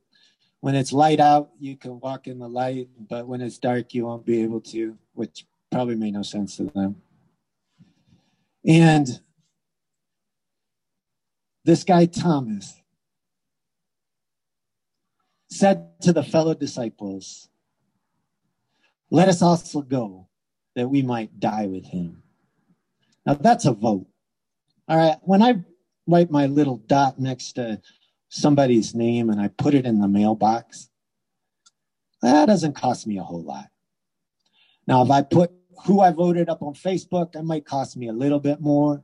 when 0.60 0.76
it's 0.76 0.94
light 0.94 1.20
out, 1.20 1.50
you 1.60 1.76
can 1.76 2.00
walk 2.00 2.28
in 2.28 2.40
the 2.40 2.48
light, 2.48 2.88
but 3.10 3.28
when 3.28 3.42
it's 3.42 3.58
dark, 3.58 3.94
you 3.94 4.06
won't 4.06 4.26
be 4.26 4.42
able 4.42 4.62
to, 4.62 4.98
which 5.14 5.46
probably 5.72 5.96
made 5.96 6.14
no 6.14 6.24
sense 6.24 6.58
to 6.58 6.64
them. 6.64 7.02
And 8.66 9.08
this 11.64 11.84
guy, 11.84 12.06
Thomas, 12.06 12.82
said 15.50 16.00
to 16.02 16.12
the 16.12 16.24
fellow 16.24 16.54
disciples, 16.56 17.50
let 19.10 19.30
us 19.30 19.42
also 19.42 19.82
go 19.82 20.28
that 20.76 20.90
we 20.90 21.02
might 21.02 21.40
die 21.40 21.68
with 21.68 21.86
him. 21.86 22.24
Now 23.26 23.34
that's 23.36 23.66
a 23.66 23.74
vote. 23.74 24.08
All 24.88 24.98
right. 24.98 25.18
When 25.22 25.42
I 25.42 25.64
write 26.08 26.32
my 26.32 26.46
little 26.46 26.78
dot 26.78 27.20
next 27.20 27.54
to 27.54 27.82
somebody's 28.30 28.96
name 28.96 29.30
and 29.30 29.40
I 29.40 29.50
put 29.50 29.74
it 29.74 29.86
in 29.86 30.00
the 30.00 30.08
mailbox, 30.08 30.90
that 32.22 32.46
doesn't 32.46 32.76
cost 32.76 33.06
me 33.06 33.18
a 33.18 33.24
whole 33.24 33.44
lot. 33.44 33.68
Now, 34.88 35.04
if 35.04 35.12
I 35.12 35.22
put 35.22 35.52
who 35.86 36.00
I 36.00 36.12
voted 36.12 36.50
up 36.50 36.62
on 36.62 36.74
Facebook, 36.74 37.34
that 37.34 37.44
might 37.44 37.66
cost 37.66 37.98
me 37.98 38.08
a 38.08 38.14
little 38.14 38.40
bit 38.40 38.62
more. 38.62 39.04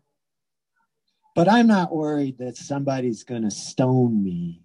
But 1.36 1.50
I'm 1.50 1.68
not 1.68 1.94
worried 1.94 2.38
that 2.40 2.58
somebody's 2.58 3.24
going 3.24 3.44
to 3.44 3.52
stone 3.52 4.24
me 4.24 4.64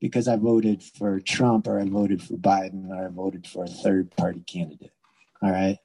because 0.00 0.28
I 0.28 0.36
voted 0.36 0.82
for 0.82 1.20
Trump 1.20 1.66
or 1.66 1.80
I 1.80 1.84
voted 1.88 2.22
for 2.22 2.34
Biden 2.34 2.90
or 2.90 3.06
I 3.06 3.08
voted 3.08 3.46
for 3.46 3.64
a 3.64 3.68
third 3.68 4.14
party 4.16 4.40
candidate. 4.40 4.92
All 5.42 5.50
right. 5.50 5.78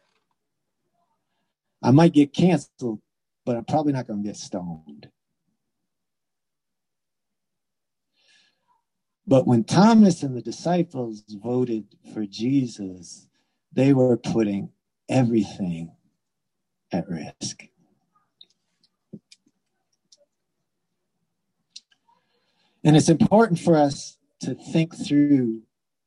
I 1.84 1.92
might 1.92 2.14
get 2.14 2.34
canceled, 2.34 3.02
but 3.46 3.56
I'm 3.56 3.66
probably 3.66 3.94
not 3.94 4.08
going 4.08 4.22
to 4.22 4.28
get 4.28 4.38
stoned. 4.38 5.10
But 9.26 9.48
when 9.48 9.64
Thomas 9.64 10.24
and 10.24 10.36
the 10.36 10.42
disciples 10.42 11.24
voted 11.30 11.86
for 12.14 12.26
Jesus, 12.26 13.28
they 13.72 13.94
were 13.94 14.18
putting 14.18 14.72
everything 15.10 15.94
at 16.92 17.08
risk. 17.10 17.64
And 22.84 22.98
it's 22.98 23.10
important 23.10 23.60
for 23.60 23.76
us 23.78 24.18
to 24.42 24.56
think 24.56 24.96
through 24.96 25.62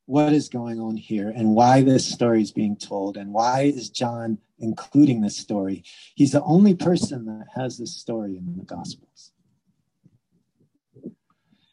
what 0.05 0.33
is 0.33 0.49
going 0.49 0.79
on 0.79 0.97
here 0.97 1.29
and 1.29 1.55
why 1.55 1.81
this 1.81 2.05
story 2.05 2.41
is 2.41 2.51
being 2.51 2.75
told 2.75 3.17
and 3.17 3.33
why 3.33 3.61
is 3.61 3.89
John 3.89 4.37
including 4.59 5.21
this 5.21 5.37
story. 5.37 5.83
He's 6.15 6.31
the 6.31 6.43
only 6.43 6.75
person 6.75 7.25
that 7.25 7.47
has 7.55 7.77
this 7.77 7.95
story 7.97 8.37
in 8.37 8.55
the 8.57 8.63
Gospels. 8.63 9.31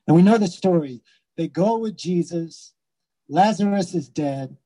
And 0.06 0.16
we 0.16 0.22
know 0.22 0.38
the 0.38 0.48
story. 0.48 1.02
They 1.36 1.48
go 1.48 1.78
with 1.78 1.96
Jesus. 1.96 2.72
Lazarus 3.28 3.94
is 3.94 4.08
dead. 4.08 4.56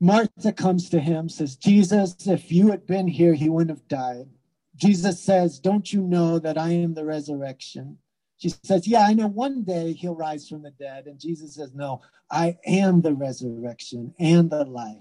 Martha 0.00 0.52
comes 0.52 0.88
to 0.90 1.00
him, 1.00 1.28
says, 1.28 1.56
Jesus, 1.56 2.14
if 2.26 2.52
you 2.52 2.70
had 2.70 2.86
been 2.86 3.08
here, 3.08 3.34
he 3.34 3.48
wouldn't 3.48 3.76
have 3.76 3.88
died. 3.88 4.28
Jesus 4.76 5.20
says, 5.20 5.58
Don't 5.58 5.92
you 5.92 6.02
know 6.02 6.38
that 6.38 6.56
I 6.56 6.70
am 6.70 6.94
the 6.94 7.04
resurrection 7.04 7.98
she 8.38 8.50
says, 8.62 8.86
Yeah, 8.86 9.00
I 9.00 9.14
know 9.14 9.26
one 9.26 9.64
day 9.64 9.92
he'll 9.92 10.14
rise 10.14 10.48
from 10.48 10.62
the 10.62 10.70
dead. 10.70 11.06
And 11.06 11.20
Jesus 11.20 11.54
says, 11.54 11.74
No, 11.74 12.00
I 12.30 12.56
am 12.64 13.02
the 13.02 13.14
resurrection 13.14 14.14
and 14.18 14.50
the 14.50 14.64
life. 14.64 14.96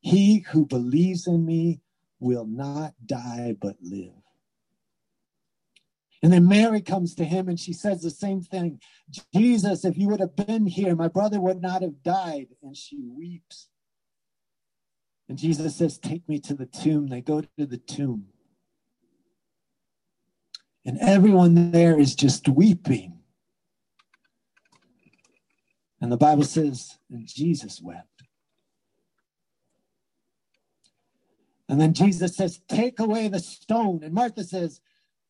He 0.00 0.40
who 0.50 0.66
believes 0.66 1.26
in 1.26 1.46
me 1.46 1.80
will 2.18 2.44
not 2.44 2.94
die 3.06 3.56
but 3.60 3.76
live. 3.80 4.12
And 6.24 6.32
then 6.32 6.46
Mary 6.46 6.80
comes 6.80 7.14
to 7.16 7.24
him 7.24 7.48
and 7.48 7.58
she 7.58 7.72
says 7.72 8.02
the 8.02 8.10
same 8.10 8.40
thing 8.40 8.80
Jesus, 9.34 9.84
if 9.84 9.96
you 9.96 10.08
would 10.08 10.20
have 10.20 10.36
been 10.36 10.66
here, 10.66 10.94
my 10.94 11.08
brother 11.08 11.40
would 11.40 11.60
not 11.60 11.82
have 11.82 12.02
died. 12.02 12.48
And 12.62 12.76
she 12.76 12.98
weeps. 13.00 13.68
And 15.28 15.38
Jesus 15.38 15.76
says, 15.76 15.98
Take 15.98 16.28
me 16.28 16.40
to 16.40 16.54
the 16.54 16.66
tomb. 16.66 17.08
They 17.08 17.20
go 17.20 17.40
to 17.40 17.66
the 17.66 17.78
tomb. 17.78 18.26
And 20.84 20.98
everyone 21.00 21.70
there 21.70 21.98
is 21.98 22.14
just 22.14 22.48
weeping. 22.48 23.18
And 26.00 26.10
the 26.10 26.16
Bible 26.16 26.44
says, 26.44 26.98
and 27.10 27.26
Jesus 27.26 27.80
wept. 27.80 28.08
And 31.68 31.80
then 31.80 31.94
Jesus 31.94 32.36
says, 32.36 32.60
Take 32.68 33.00
away 33.00 33.28
the 33.28 33.38
stone. 33.38 34.02
And 34.02 34.12
Martha 34.12 34.44
says, 34.44 34.80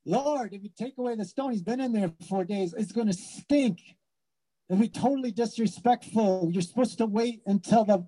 Lord, 0.04 0.52
if 0.52 0.62
you 0.64 0.70
take 0.76 0.98
away 0.98 1.14
the 1.14 1.24
stone, 1.24 1.52
he's 1.52 1.62
been 1.62 1.80
in 1.80 1.92
there 1.92 2.08
for 2.08 2.26
four 2.26 2.44
days, 2.44 2.74
it's 2.76 2.90
going 2.90 3.06
to 3.06 3.12
stink. 3.12 3.78
And 4.68 4.80
be 4.80 4.88
totally 4.88 5.30
disrespectful. 5.30 6.48
You're 6.50 6.62
supposed 6.62 6.96
to 6.98 7.06
wait 7.06 7.42
until 7.46 7.84
the, 7.84 8.06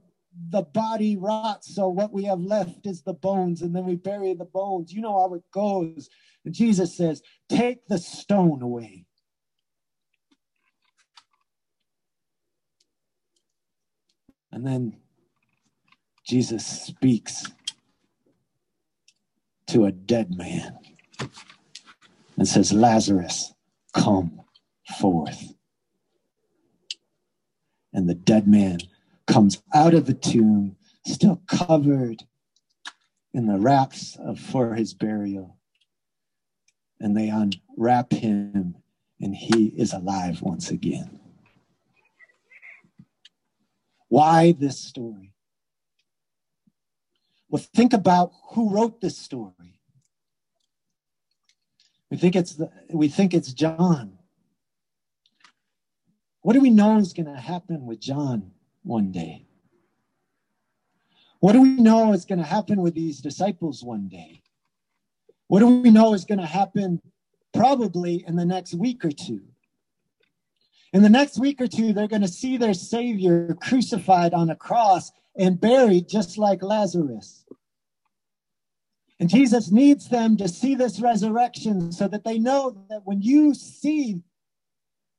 the 0.48 0.62
body 0.62 1.16
rots. 1.16 1.74
So 1.74 1.88
what 1.88 2.12
we 2.12 2.24
have 2.24 2.40
left 2.40 2.86
is 2.86 3.02
the 3.02 3.12
bones, 3.12 3.60
and 3.60 3.76
then 3.76 3.84
we 3.84 3.96
bury 3.96 4.32
the 4.32 4.46
bones. 4.46 4.92
You 4.92 5.02
know 5.02 5.12
how 5.12 5.34
it 5.34 5.42
goes. 5.52 6.08
Jesus 6.52 6.96
says, 6.96 7.22
Take 7.48 7.86
the 7.86 7.98
stone 7.98 8.62
away. 8.62 9.06
And 14.52 14.66
then 14.66 14.98
Jesus 16.24 16.64
speaks 16.64 17.50
to 19.66 19.84
a 19.84 19.92
dead 19.92 20.36
man 20.36 20.78
and 22.36 22.46
says, 22.46 22.72
Lazarus, 22.72 23.52
come 23.92 24.42
forth. 24.98 25.54
And 27.92 28.08
the 28.08 28.14
dead 28.14 28.46
man 28.46 28.78
comes 29.26 29.62
out 29.74 29.94
of 29.94 30.06
the 30.06 30.14
tomb, 30.14 30.76
still 31.06 31.42
covered 31.46 32.22
in 33.32 33.46
the 33.46 33.58
wraps 33.58 34.16
of, 34.20 34.38
for 34.38 34.74
his 34.74 34.94
burial. 34.94 35.58
And 37.04 37.14
they 37.14 37.28
unwrap 37.28 38.14
him, 38.14 38.76
and 39.20 39.36
he 39.36 39.66
is 39.66 39.92
alive 39.92 40.40
once 40.40 40.70
again. 40.70 41.20
Why 44.08 44.52
this 44.52 44.80
story? 44.80 45.34
Well, 47.50 47.62
think 47.74 47.92
about 47.92 48.32
who 48.52 48.70
wrote 48.70 49.02
this 49.02 49.18
story. 49.18 49.78
We 52.10 52.16
think 52.16 52.36
it's 52.36 52.54
the, 52.54 52.70
we 52.90 53.08
think 53.08 53.34
it's 53.34 53.52
John. 53.52 54.16
What 56.40 56.54
do 56.54 56.60
we 56.60 56.70
know 56.70 56.96
is 56.96 57.12
going 57.12 57.26
to 57.26 57.38
happen 57.38 57.84
with 57.84 58.00
John 58.00 58.52
one 58.82 59.12
day? 59.12 59.44
What 61.40 61.52
do 61.52 61.60
we 61.60 61.68
know 61.68 62.14
is 62.14 62.24
going 62.24 62.38
to 62.38 62.46
happen 62.46 62.80
with 62.80 62.94
these 62.94 63.20
disciples 63.20 63.84
one 63.84 64.08
day? 64.08 64.43
What 65.48 65.60
do 65.60 65.80
we 65.80 65.90
know 65.90 66.14
is 66.14 66.24
going 66.24 66.40
to 66.40 66.46
happen 66.46 67.00
probably 67.52 68.24
in 68.26 68.36
the 68.36 68.44
next 68.44 68.74
week 68.74 69.04
or 69.04 69.10
two? 69.10 69.42
In 70.92 71.02
the 71.02 71.10
next 71.10 71.38
week 71.38 71.60
or 71.60 71.66
two, 71.66 71.92
they're 71.92 72.08
going 72.08 72.22
to 72.22 72.28
see 72.28 72.56
their 72.56 72.74
Savior 72.74 73.54
crucified 73.60 74.32
on 74.32 74.50
a 74.50 74.56
cross 74.56 75.10
and 75.36 75.60
buried 75.60 76.08
just 76.08 76.38
like 76.38 76.62
Lazarus. 76.62 77.44
And 79.20 79.28
Jesus 79.28 79.70
needs 79.70 80.08
them 80.08 80.36
to 80.36 80.48
see 80.48 80.74
this 80.74 81.00
resurrection 81.00 81.92
so 81.92 82.08
that 82.08 82.24
they 82.24 82.38
know 82.38 82.76
that 82.90 83.02
when 83.04 83.22
you 83.22 83.54
see 83.54 84.20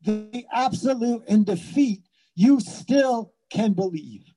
the 0.01 0.45
absolute 0.53 1.23
in 1.27 1.43
defeat, 1.43 2.03
you 2.35 2.59
still 2.59 3.33
can 3.49 3.73
believe. 3.73 4.34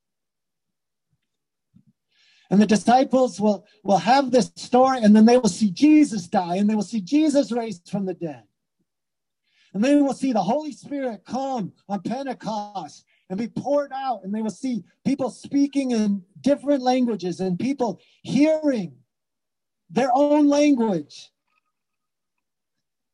And 2.50 2.60
the 2.60 2.66
disciples 2.66 3.40
will, 3.40 3.66
will 3.84 3.98
have 3.98 4.30
this 4.30 4.50
story, 4.56 5.02
and 5.02 5.14
then 5.14 5.26
they 5.26 5.36
will 5.36 5.50
see 5.50 5.70
Jesus 5.70 6.26
die, 6.28 6.56
and 6.56 6.68
they 6.68 6.74
will 6.74 6.82
see 6.82 7.00
Jesus 7.00 7.52
raised 7.52 7.90
from 7.90 8.06
the 8.06 8.14
dead. 8.14 8.44
And 9.74 9.84
they 9.84 9.96
will 9.96 10.14
see 10.14 10.32
the 10.32 10.42
Holy 10.42 10.72
Spirit 10.72 11.24
come 11.26 11.72
on 11.88 12.00
Pentecost 12.00 13.04
and 13.28 13.38
be 13.38 13.48
poured 13.48 13.92
out, 13.92 14.20
and 14.24 14.34
they 14.34 14.40
will 14.40 14.50
see 14.50 14.82
people 15.04 15.30
speaking 15.30 15.90
in 15.90 16.22
different 16.40 16.82
languages 16.82 17.40
and 17.40 17.58
people 17.58 18.00
hearing 18.22 18.96
their 19.90 20.10
own 20.14 20.48
language 20.48 21.30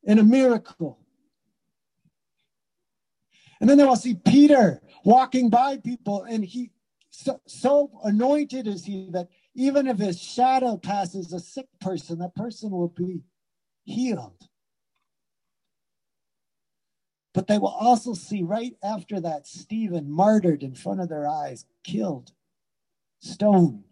in 0.03 0.19
a 0.19 0.23
miracle. 0.23 0.99
And 3.59 3.69
then 3.69 3.77
they 3.77 3.85
will 3.85 3.95
see 3.95 4.15
Peter 4.15 4.81
walking 5.03 5.49
by 5.49 5.77
people, 5.77 6.23
and 6.23 6.43
he 6.43 6.71
so, 7.15 7.39
so 7.47 7.91
anointed 8.03 8.67
is 8.67 8.83
he 8.83 9.07
that 9.11 9.29
even 9.53 9.87
if 9.87 9.97
his 9.97 10.21
shadow 10.21 10.75
passes 10.75 11.31
a 11.31 11.39
sick 11.39 11.67
person, 11.79 12.19
that 12.19 12.35
person 12.35 12.71
will 12.71 12.89
be 12.89 13.21
healed. 13.85 14.49
But 17.33 17.47
they 17.47 17.57
will 17.57 17.67
also 17.67 18.13
see 18.13 18.43
right 18.43 18.75
after 18.83 19.21
that 19.21 19.47
Stephen 19.47 20.11
martyred 20.11 20.61
in 20.61 20.75
front 20.75 20.99
of 20.99 21.07
their 21.07 21.27
eyes, 21.27 21.65
killed, 21.83 22.33
stoned 23.19 23.85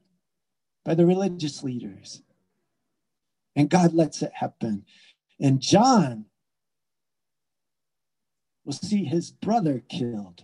by 0.83 0.93
the 0.93 1.05
religious 1.05 1.63
leaders. 1.63 2.23
And 3.55 3.69
God 3.69 3.93
lets 3.93 4.21
it 4.21 4.31
happen. 4.33 4.86
And 5.39 5.62
John 5.62 6.25
will 8.65 8.73
see 8.73 9.05
his 9.05 9.31
brother 9.31 9.81
killed. 9.88 10.43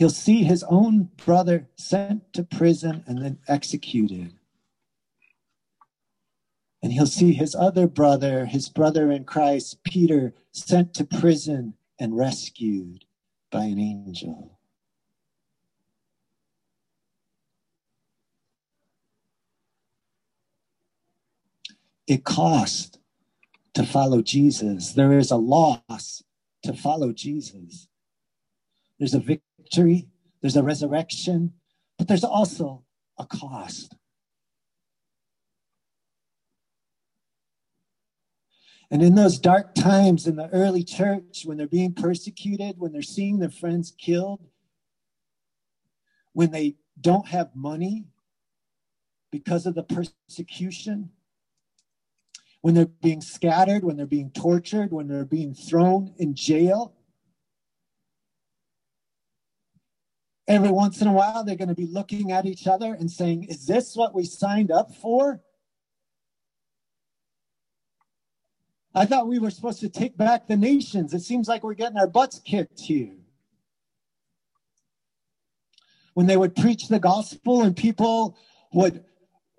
He'll 0.00 0.08
see 0.08 0.44
his 0.44 0.62
own 0.62 1.10
brother 1.18 1.68
sent 1.76 2.32
to 2.32 2.42
prison 2.42 3.04
and 3.06 3.22
then 3.22 3.38
executed. 3.46 4.32
And 6.82 6.90
he'll 6.90 7.04
see 7.04 7.34
his 7.34 7.54
other 7.54 7.86
brother, 7.86 8.46
his 8.46 8.70
brother 8.70 9.12
in 9.12 9.24
Christ, 9.24 9.84
Peter, 9.84 10.32
sent 10.52 10.94
to 10.94 11.04
prison 11.04 11.74
and 11.98 12.16
rescued 12.16 13.04
by 13.50 13.64
an 13.64 13.78
angel. 13.78 14.58
It 22.06 22.24
costs 22.24 22.96
to 23.74 23.84
follow 23.84 24.22
Jesus. 24.22 24.94
There 24.94 25.18
is 25.18 25.30
a 25.30 25.36
loss 25.36 26.22
to 26.62 26.72
follow 26.72 27.12
Jesus. 27.12 27.88
There's 28.98 29.12
a 29.12 29.20
victory, 29.70 30.08
there's 30.40 30.56
a 30.56 30.62
resurrection, 30.62 31.52
but 31.98 32.08
there's 32.08 32.24
also 32.24 32.84
a 33.18 33.26
cost. 33.26 33.94
And 38.90 39.02
in 39.02 39.14
those 39.14 39.38
dark 39.38 39.74
times 39.76 40.26
in 40.26 40.34
the 40.34 40.48
early 40.48 40.82
church, 40.82 41.42
when 41.44 41.56
they're 41.56 41.68
being 41.68 41.94
persecuted, 41.94 42.76
when 42.78 42.92
they're 42.92 43.02
seeing 43.02 43.38
their 43.38 43.50
friends 43.50 43.92
killed, 43.96 44.40
when 46.32 46.50
they 46.50 46.76
don't 47.00 47.28
have 47.28 47.54
money 47.54 48.06
because 49.30 49.66
of 49.66 49.76
the 49.76 49.84
persecution, 49.84 51.10
when 52.62 52.74
they're 52.74 52.86
being 52.86 53.20
scattered, 53.20 53.84
when 53.84 53.96
they're 53.96 54.06
being 54.06 54.30
tortured, 54.32 54.90
when 54.90 55.06
they're 55.06 55.24
being 55.24 55.54
thrown 55.54 56.12
in 56.18 56.34
jail. 56.34 56.94
Every 60.50 60.72
once 60.72 61.00
in 61.00 61.06
a 61.06 61.12
while, 61.12 61.44
they're 61.44 61.54
going 61.54 61.68
to 61.68 61.76
be 61.76 61.86
looking 61.86 62.32
at 62.32 62.44
each 62.44 62.66
other 62.66 62.92
and 62.92 63.08
saying, 63.08 63.44
Is 63.44 63.66
this 63.66 63.94
what 63.94 64.16
we 64.16 64.24
signed 64.24 64.72
up 64.72 64.92
for? 64.96 65.40
I 68.92 69.06
thought 69.06 69.28
we 69.28 69.38
were 69.38 69.50
supposed 69.50 69.78
to 69.78 69.88
take 69.88 70.16
back 70.16 70.48
the 70.48 70.56
nations. 70.56 71.14
It 71.14 71.20
seems 71.20 71.46
like 71.46 71.62
we're 71.62 71.74
getting 71.74 71.98
our 71.98 72.08
butts 72.08 72.40
kicked 72.40 72.80
here. 72.80 73.14
When 76.14 76.26
they 76.26 76.36
would 76.36 76.56
preach 76.56 76.88
the 76.88 76.98
gospel 76.98 77.62
and 77.62 77.76
people 77.76 78.36
would 78.72 79.04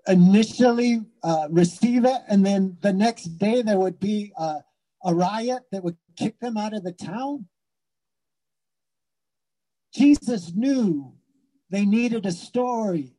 initially 0.10 1.00
uh, 1.24 1.48
receive 1.50 2.04
it, 2.04 2.22
and 2.28 2.46
then 2.46 2.76
the 2.82 2.92
next 2.92 3.38
day 3.38 3.62
there 3.62 3.80
would 3.80 3.98
be 3.98 4.34
uh, 4.38 4.60
a 5.06 5.16
riot 5.16 5.64
that 5.72 5.86
would 5.86 5.96
kick 6.18 6.38
them 6.42 6.58
out 6.58 6.74
of 6.74 6.84
the 6.84 6.92
town. 6.92 7.48
Jesus 9.94 10.54
knew 10.54 11.14
they 11.70 11.86
needed 11.86 12.26
a 12.26 12.32
story. 12.32 13.16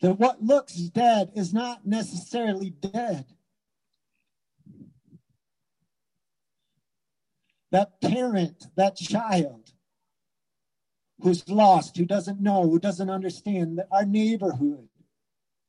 That 0.00 0.18
what 0.18 0.42
looks 0.42 0.74
dead 0.74 1.30
is 1.34 1.54
not 1.54 1.86
necessarily 1.86 2.70
dead. 2.70 3.26
that 7.72 8.00
parent, 8.02 8.66
that 8.76 8.96
child 8.96 9.72
who's 11.20 11.48
lost, 11.48 11.96
who 11.96 12.04
doesn't 12.04 12.40
know, 12.40 12.68
who 12.68 12.78
doesn't 12.78 13.10
understand 13.10 13.78
that 13.78 13.88
our 13.90 14.04
neighborhood, 14.04 14.88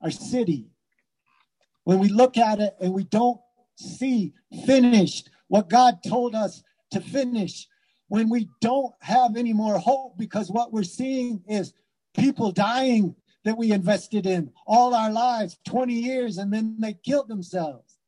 our 0.01 0.11
city. 0.11 0.67
When 1.85 1.99
we 1.99 2.09
look 2.09 2.37
at 2.37 2.59
it 2.59 2.75
and 2.79 2.93
we 2.93 3.05
don't 3.05 3.39
see 3.75 4.33
finished 4.65 5.29
what 5.53 5.69
God 5.69 5.99
told 6.01 6.33
us 6.33 6.63
to 6.89 6.99
finish, 6.99 7.67
when 8.07 8.27
we 8.27 8.49
don't 8.59 8.91
have 9.01 9.37
any 9.37 9.53
more 9.53 9.77
hope 9.77 10.17
because 10.17 10.49
what 10.49 10.73
we're 10.73 10.81
seeing 10.81 11.43
is 11.47 11.73
people 12.15 12.51
dying 12.51 13.15
that 13.43 13.55
we 13.55 13.71
invested 13.71 14.25
in 14.25 14.49
all 14.65 14.95
our 14.95 15.11
lives 15.11 15.59
20 15.67 15.93
years 15.93 16.39
and 16.39 16.51
then 16.51 16.75
they 16.79 16.95
killed 16.95 17.27
themselves. 17.27 17.99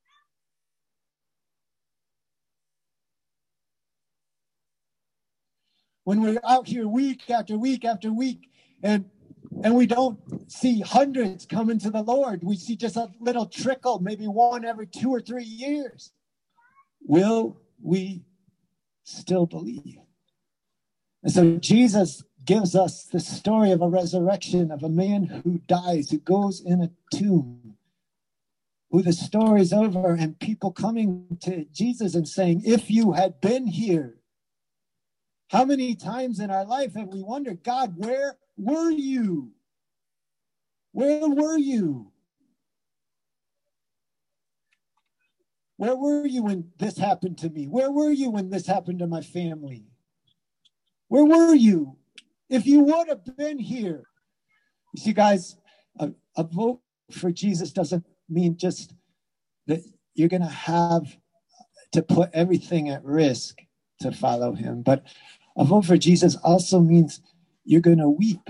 When 6.03 6.23
we're 6.23 6.41
out 6.43 6.67
here 6.67 6.87
week 6.87 7.29
after 7.29 7.59
week 7.59 7.85
after 7.85 8.11
week 8.11 8.49
and 8.81 9.05
and 9.63 9.75
we 9.75 9.85
don't 9.85 10.19
see 10.51 10.81
hundreds 10.81 11.45
coming 11.45 11.79
to 11.79 11.89
the 11.89 12.01
lord 12.01 12.43
we 12.43 12.57
see 12.57 12.75
just 12.75 12.97
a 12.97 13.09
little 13.21 13.45
trickle 13.45 13.99
maybe 13.99 14.27
one 14.27 14.65
every 14.65 14.85
two 14.85 15.09
or 15.09 15.21
three 15.21 15.45
years 15.45 16.11
will 17.07 17.57
we 17.81 18.23
still 19.03 19.45
believe 19.45 19.97
and 21.23 21.31
so 21.31 21.57
jesus 21.57 22.23
gives 22.43 22.75
us 22.75 23.03
the 23.05 23.19
story 23.19 23.71
of 23.71 23.81
a 23.81 23.87
resurrection 23.87 24.71
of 24.71 24.83
a 24.83 24.89
man 24.89 25.23
who 25.23 25.59
dies 25.67 26.09
who 26.09 26.19
goes 26.19 26.61
in 26.61 26.81
a 26.81 26.91
tomb 27.15 27.75
who 28.91 29.01
the 29.01 29.13
story's 29.13 29.73
over 29.73 30.13
and 30.13 30.39
people 30.39 30.71
coming 30.71 31.37
to 31.41 31.65
jesus 31.65 32.15
and 32.15 32.27
saying 32.27 32.61
if 32.65 32.89
you 32.89 33.13
had 33.13 33.39
been 33.41 33.67
here 33.67 34.15
how 35.49 35.65
many 35.65 35.95
times 35.95 36.39
in 36.39 36.49
our 36.49 36.65
life 36.65 36.95
have 36.95 37.09
we 37.09 37.21
wondered, 37.21 37.63
God, 37.63 37.93
where 37.97 38.37
were 38.57 38.89
you? 38.89 39.51
Where 40.91 41.27
were 41.29 41.57
you? 41.57 42.11
Where 45.77 45.95
were 45.95 46.25
you 46.25 46.43
when 46.43 46.71
this 46.77 46.97
happened 46.97 47.37
to 47.39 47.49
me? 47.49 47.65
Where 47.67 47.91
were 47.91 48.11
you 48.11 48.29
when 48.29 48.49
this 48.49 48.65
happened 48.65 48.99
to 48.99 49.07
my 49.07 49.21
family? 49.21 49.85
Where 51.07 51.25
were 51.25 51.53
you? 51.53 51.97
If 52.49 52.65
you 52.65 52.81
would 52.81 53.09
have 53.09 53.25
been 53.37 53.59
here. 53.59 54.03
You 54.93 55.03
see, 55.03 55.13
guys, 55.13 55.57
a, 55.99 56.11
a 56.37 56.43
vote 56.43 56.79
for 57.11 57.31
Jesus 57.31 57.71
doesn't 57.71 58.05
mean 58.29 58.57
just 58.57 58.93
that 59.67 59.81
you're 60.13 60.29
going 60.29 60.41
to 60.41 60.47
have 60.47 61.17
to 61.91 62.01
put 62.01 62.29
everything 62.33 62.89
at 62.89 63.03
risk 63.03 63.59
to 64.01 64.11
follow 64.11 64.53
him. 64.53 64.81
But 64.81 65.03
a 65.57 65.65
vote 65.65 65.85
for 65.85 65.97
Jesus 65.97 66.35
also 66.37 66.79
means 66.79 67.21
you're 67.63 67.81
going 67.81 67.97
to 67.97 68.09
weep. 68.09 68.41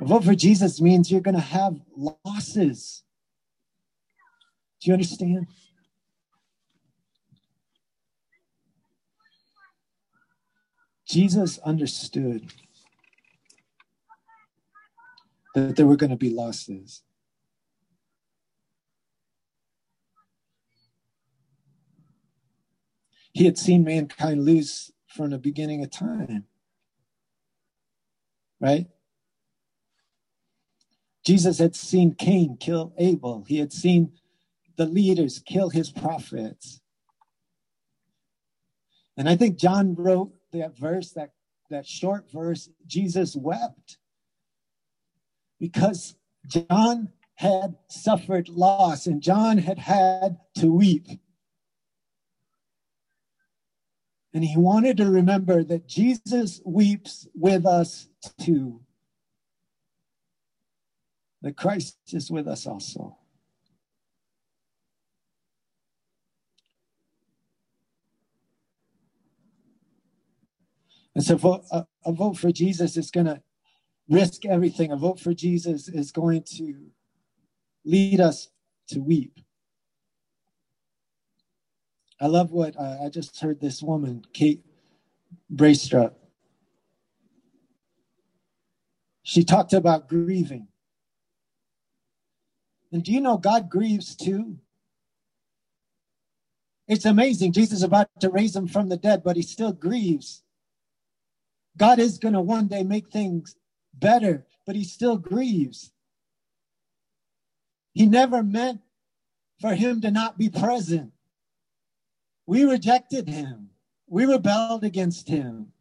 A 0.00 0.04
vote 0.04 0.24
for 0.24 0.34
Jesus 0.34 0.80
means 0.80 1.10
you're 1.10 1.20
going 1.20 1.34
to 1.34 1.40
have 1.40 1.80
losses. 1.96 3.02
Do 4.82 4.90
you 4.90 4.94
understand? 4.94 5.46
Jesus 11.06 11.58
understood 11.58 12.52
that 15.54 15.76
there 15.76 15.86
were 15.86 15.96
going 15.96 16.10
to 16.10 16.16
be 16.16 16.30
losses. 16.30 17.02
He 23.32 23.44
had 23.44 23.58
seen 23.58 23.84
mankind 23.84 24.44
lose 24.44 24.90
from 25.06 25.30
the 25.30 25.38
beginning 25.38 25.84
of 25.84 25.90
time. 25.90 26.46
Right? 28.60 28.88
Jesus 31.24 31.58
had 31.58 31.76
seen 31.76 32.14
Cain 32.14 32.56
kill 32.58 32.92
Abel. 32.98 33.44
He 33.46 33.58
had 33.58 33.72
seen 33.72 34.12
the 34.76 34.86
leaders 34.86 35.42
kill 35.44 35.70
his 35.70 35.90
prophets. 35.90 36.80
And 39.16 39.28
I 39.28 39.36
think 39.36 39.58
John 39.58 39.94
wrote 39.94 40.32
that 40.52 40.76
verse, 40.76 41.12
that, 41.12 41.32
that 41.70 41.86
short 41.86 42.30
verse, 42.30 42.68
Jesus 42.86 43.36
wept 43.36 43.98
because 45.60 46.16
John 46.46 47.10
had 47.34 47.76
suffered 47.88 48.48
loss 48.48 49.06
and 49.06 49.22
John 49.22 49.58
had 49.58 49.78
had 49.78 50.38
to 50.56 50.72
weep. 50.72 51.06
And 54.34 54.42
he 54.42 54.56
wanted 54.56 54.96
to 54.96 55.10
remember 55.10 55.62
that 55.62 55.86
Jesus 55.86 56.60
weeps 56.64 57.28
with 57.34 57.66
us 57.66 58.08
too. 58.40 58.80
That 61.42 61.56
Christ 61.56 61.96
is 62.12 62.30
with 62.30 62.48
us 62.48 62.66
also. 62.66 63.18
And 71.14 71.24
so 71.24 71.64
a, 71.70 71.86
a 72.06 72.12
vote 72.12 72.38
for 72.38 72.50
Jesus 72.52 72.96
is 72.96 73.10
going 73.10 73.26
to 73.26 73.42
risk 74.08 74.44
everything. 74.46 74.90
A 74.90 74.96
vote 74.96 75.20
for 75.20 75.34
Jesus 75.34 75.88
is 75.88 76.10
going 76.10 76.44
to 76.56 76.90
lead 77.84 78.20
us 78.20 78.48
to 78.88 79.00
weep. 79.00 79.38
I 82.20 82.26
love 82.26 82.52
what 82.52 82.76
uh, 82.78 82.98
I 83.04 83.08
just 83.08 83.40
heard 83.40 83.60
this 83.60 83.82
woman, 83.82 84.24
Kate 84.32 84.64
Braestrup. 85.52 86.14
She 89.24 89.44
talked 89.44 89.72
about 89.72 90.08
grieving. 90.08 90.68
And 92.92 93.02
do 93.02 93.12
you 93.12 93.20
know 93.20 93.38
God 93.38 93.70
grieves 93.70 94.14
too? 94.14 94.58
It's 96.86 97.06
amazing. 97.06 97.52
Jesus 97.52 97.78
is 97.78 97.82
about 97.82 98.08
to 98.20 98.28
raise 98.28 98.54
him 98.54 98.66
from 98.66 98.88
the 98.88 98.96
dead, 98.96 99.22
but 99.24 99.36
he 99.36 99.42
still 99.42 99.72
grieves. 99.72 100.42
God 101.76 101.98
is 101.98 102.18
going 102.18 102.34
to 102.34 102.40
one 102.40 102.66
day 102.66 102.82
make 102.82 103.10
things 103.10 103.56
better, 103.94 104.46
but 104.66 104.76
he 104.76 104.84
still 104.84 105.16
grieves. 105.16 105.92
He 107.92 108.06
never 108.06 108.42
meant 108.42 108.80
for 109.60 109.74
him 109.74 110.00
to 110.00 110.10
not 110.10 110.38
be 110.38 110.48
present. 110.48 111.12
We 112.46 112.64
rejected 112.64 113.28
him. 113.28 113.70
We 114.08 114.26
rebelled 114.26 114.84
against 114.84 115.28
him. 115.28 115.72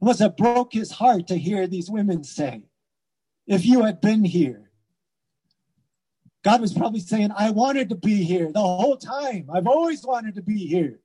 It 0.00 0.04
must 0.04 0.20
have 0.20 0.36
broke 0.36 0.72
his 0.72 0.92
heart 0.92 1.28
to 1.28 1.38
hear 1.38 1.66
these 1.66 1.90
women 1.90 2.24
say, 2.24 2.62
if 3.46 3.64
you 3.64 3.84
had 3.84 4.00
been 4.00 4.24
here. 4.24 4.70
God 6.42 6.60
was 6.60 6.72
probably 6.72 7.00
saying, 7.00 7.30
I 7.36 7.50
wanted 7.50 7.88
to 7.88 7.96
be 7.96 8.22
here 8.22 8.52
the 8.52 8.60
whole 8.60 8.96
time. 8.96 9.48
I've 9.52 9.66
always 9.66 10.04
wanted 10.04 10.36
to 10.36 10.42
be 10.42 10.58
here. 10.58 11.00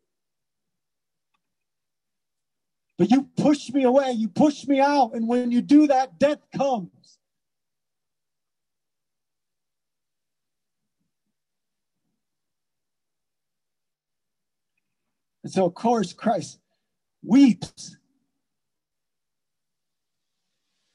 But 3.02 3.10
you 3.10 3.24
push 3.36 3.74
me 3.74 3.82
away. 3.82 4.12
You 4.12 4.28
push 4.28 4.68
me 4.68 4.80
out. 4.80 5.16
And 5.16 5.28
when 5.28 5.50
you 5.50 5.60
do 5.60 5.88
that, 5.88 6.20
death 6.20 6.38
comes. 6.56 7.18
And 15.44 15.52
so, 15.52 15.66
of 15.66 15.74
course, 15.74 16.14
Christ 16.14 16.60
weeps. 17.24 17.98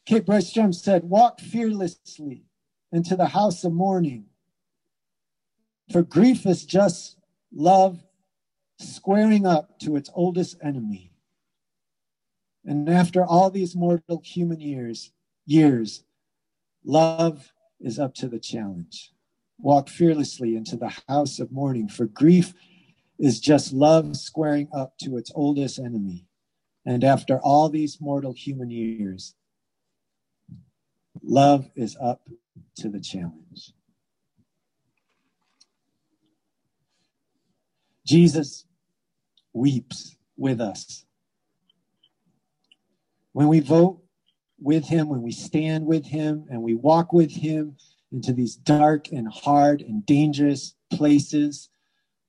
Kate 0.04 0.24
Braestrup 0.24 0.76
said, 0.76 1.02
Walk 1.02 1.40
fearlessly 1.40 2.44
into 2.92 3.16
the 3.16 3.26
house 3.26 3.64
of 3.64 3.72
mourning. 3.72 4.26
For 5.90 6.04
grief 6.04 6.46
is 6.46 6.64
just 6.64 7.16
love 7.52 7.98
squaring 8.78 9.44
up 9.44 9.80
to 9.80 9.96
its 9.96 10.08
oldest 10.14 10.56
enemy. 10.62 11.15
And 12.66 12.88
after 12.88 13.24
all 13.24 13.48
these 13.48 13.76
mortal 13.76 14.20
human 14.24 14.60
years, 14.60 15.12
years, 15.46 16.02
love 16.84 17.52
is 17.80 17.98
up 18.00 18.14
to 18.16 18.28
the 18.28 18.40
challenge. 18.40 19.12
Walk 19.58 19.88
fearlessly 19.88 20.56
into 20.56 20.76
the 20.76 20.92
house 21.08 21.38
of 21.38 21.52
mourning, 21.52 21.88
for 21.88 22.06
grief 22.06 22.52
is 23.18 23.40
just 23.40 23.72
love 23.72 24.16
squaring 24.16 24.68
up 24.74 24.98
to 24.98 25.16
its 25.16 25.30
oldest 25.34 25.78
enemy. 25.78 26.26
And 26.84 27.04
after 27.04 27.38
all 27.38 27.68
these 27.68 28.00
mortal 28.00 28.32
human 28.32 28.70
years, 28.70 29.34
love 31.22 31.70
is 31.76 31.96
up 32.00 32.28
to 32.78 32.88
the 32.88 33.00
challenge. 33.00 33.72
Jesus 38.04 38.66
weeps 39.52 40.16
with 40.36 40.60
us. 40.60 41.05
When 43.36 43.48
we 43.48 43.60
vote 43.60 44.02
with 44.58 44.86
him, 44.86 45.10
when 45.10 45.20
we 45.20 45.30
stand 45.30 45.84
with 45.84 46.06
him, 46.06 46.46
and 46.48 46.62
we 46.62 46.72
walk 46.72 47.12
with 47.12 47.30
him 47.30 47.76
into 48.10 48.32
these 48.32 48.56
dark 48.56 49.12
and 49.12 49.28
hard 49.28 49.82
and 49.82 50.06
dangerous 50.06 50.74
places, 50.90 51.68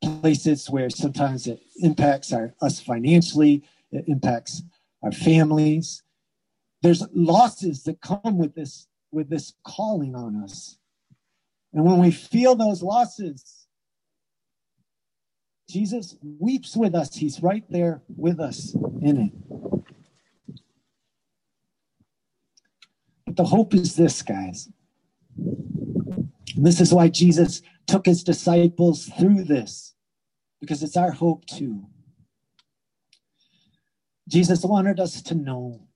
places 0.01 0.69
where 0.69 0.89
sometimes 0.89 1.47
it 1.47 1.61
impacts 1.77 2.33
our, 2.33 2.53
us 2.61 2.81
financially, 2.81 3.63
it 3.89 4.03
impacts 4.09 4.63
our 5.01 5.13
families. 5.13 6.03
There's 6.81 7.05
losses 7.13 7.83
that 7.83 8.01
come 8.01 8.37
with 8.37 8.53
this 8.53 8.89
with 9.09 9.29
this 9.29 9.53
calling 9.65 10.13
on 10.13 10.43
us. 10.43 10.77
And 11.71 11.85
when 11.85 11.99
we 11.99 12.11
feel 12.11 12.53
those 12.53 12.83
losses, 12.83 13.65
Jesus 15.69 16.17
weeps 16.21 16.75
with 16.75 16.93
us. 16.93 17.15
He's 17.15 17.41
right 17.41 17.63
there 17.69 18.01
with 18.09 18.41
us 18.41 18.75
in 19.01 19.31
it. 19.31 19.76
The 23.37 23.45
hope 23.45 23.73
is 23.73 23.95
this, 23.95 24.21
guys. 24.21 24.69
This 26.55 26.81
is 26.81 26.93
why 26.93 27.07
Jesus 27.07 27.61
took 27.85 28.07
his 28.07 28.23
disciples 28.23 29.05
through 29.05 29.43
this, 29.43 29.93
because 30.59 30.83
it's 30.83 30.97
our 30.97 31.11
hope 31.11 31.45
too. 31.45 31.85
Jesus 34.27 34.65
wanted 34.65 34.99
us 34.99 35.21
to 35.21 35.35
know 35.35 35.87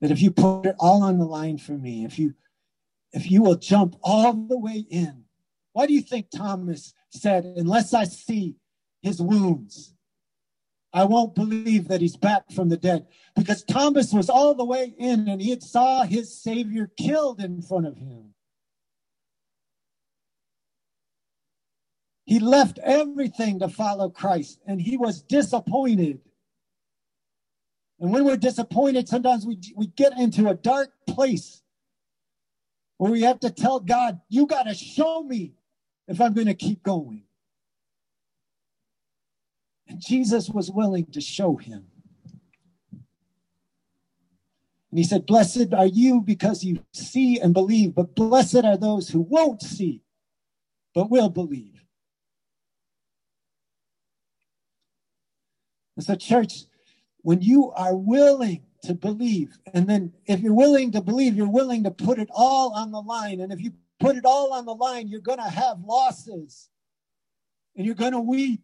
that 0.00 0.10
if 0.10 0.20
you 0.20 0.30
put 0.30 0.66
it 0.66 0.76
all 0.80 1.02
on 1.02 1.18
the 1.18 1.24
line 1.24 1.58
for 1.58 1.72
me, 1.72 2.04
if 2.04 2.18
you 2.18 2.34
if 3.12 3.30
you 3.30 3.42
will 3.42 3.54
jump 3.54 3.94
all 4.02 4.32
the 4.32 4.58
way 4.58 4.84
in, 4.90 5.24
why 5.72 5.86
do 5.86 5.92
you 5.92 6.00
think 6.00 6.30
Thomas 6.34 6.94
said, 7.10 7.44
Unless 7.44 7.94
I 7.94 8.04
see 8.04 8.56
his 9.02 9.20
wounds, 9.20 9.94
I 10.94 11.04
won't 11.04 11.34
believe 11.34 11.88
that 11.88 12.00
he's 12.00 12.16
back 12.16 12.52
from 12.52 12.68
the 12.68 12.76
dead? 12.76 13.08
Because 13.34 13.64
Thomas 13.64 14.12
was 14.12 14.30
all 14.30 14.54
the 14.54 14.64
way 14.64 14.94
in 14.96 15.28
and 15.28 15.42
he 15.42 15.58
saw 15.58 16.04
his 16.04 16.40
Savior 16.40 16.88
killed 16.96 17.40
in 17.40 17.60
front 17.62 17.88
of 17.88 17.98
him. 17.98 18.32
He 22.26 22.38
left 22.38 22.78
everything 22.78 23.58
to 23.58 23.68
follow 23.68 24.08
Christ 24.08 24.60
and 24.66 24.80
he 24.80 24.96
was 24.96 25.20
disappointed. 25.20 26.20
And 27.98 28.12
when 28.12 28.24
we're 28.24 28.36
disappointed, 28.36 29.08
sometimes 29.08 29.44
we, 29.44 29.58
we 29.74 29.88
get 29.88 30.16
into 30.16 30.48
a 30.48 30.54
dark 30.54 30.92
place 31.08 31.60
where 32.98 33.10
we 33.10 33.22
have 33.22 33.40
to 33.40 33.50
tell 33.50 33.80
God, 33.80 34.20
You 34.28 34.46
got 34.46 34.62
to 34.64 34.74
show 34.74 35.24
me 35.24 35.54
if 36.06 36.20
I'm 36.20 36.34
going 36.34 36.46
to 36.46 36.54
keep 36.54 36.84
going. 36.84 37.24
Jesus 39.98 40.48
was 40.48 40.70
willing 40.70 41.06
to 41.06 41.20
show 41.20 41.56
him. 41.56 41.86
And 44.90 44.98
he 44.98 45.04
said, 45.04 45.26
Blessed 45.26 45.74
are 45.74 45.86
you 45.86 46.20
because 46.20 46.62
you 46.62 46.84
see 46.92 47.40
and 47.40 47.52
believe, 47.52 47.94
but 47.94 48.14
blessed 48.14 48.64
are 48.64 48.76
those 48.76 49.08
who 49.08 49.20
won't 49.20 49.60
see, 49.60 50.02
but 50.94 51.10
will 51.10 51.28
believe. 51.28 51.74
And 55.96 56.04
so, 56.04 56.14
church, 56.14 56.64
when 57.22 57.40
you 57.40 57.72
are 57.72 57.96
willing 57.96 58.62
to 58.82 58.94
believe, 58.94 59.58
and 59.72 59.88
then 59.88 60.12
if 60.26 60.40
you're 60.40 60.54
willing 60.54 60.92
to 60.92 61.00
believe, 61.00 61.34
you're 61.34 61.50
willing 61.50 61.84
to 61.84 61.90
put 61.90 62.18
it 62.18 62.28
all 62.30 62.72
on 62.74 62.92
the 62.92 63.00
line. 63.00 63.40
And 63.40 63.52
if 63.52 63.60
you 63.60 63.72
put 63.98 64.16
it 64.16 64.24
all 64.24 64.52
on 64.52 64.64
the 64.64 64.74
line, 64.74 65.08
you're 65.08 65.20
going 65.20 65.38
to 65.38 65.44
have 65.44 65.80
losses 65.84 66.68
and 67.76 67.86
you're 67.86 67.94
going 67.94 68.12
to 68.12 68.20
weep. 68.20 68.60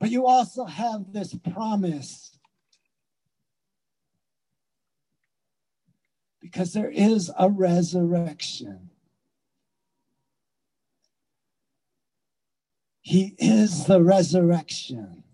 But 0.00 0.10
you 0.10 0.26
also 0.26 0.64
have 0.64 1.12
this 1.12 1.34
promise 1.52 2.38
because 6.40 6.72
there 6.72 6.90
is 6.90 7.30
a 7.38 7.50
resurrection. 7.50 8.90
He 13.00 13.34
is 13.38 13.86
the 13.86 14.02
resurrection. 14.02 15.24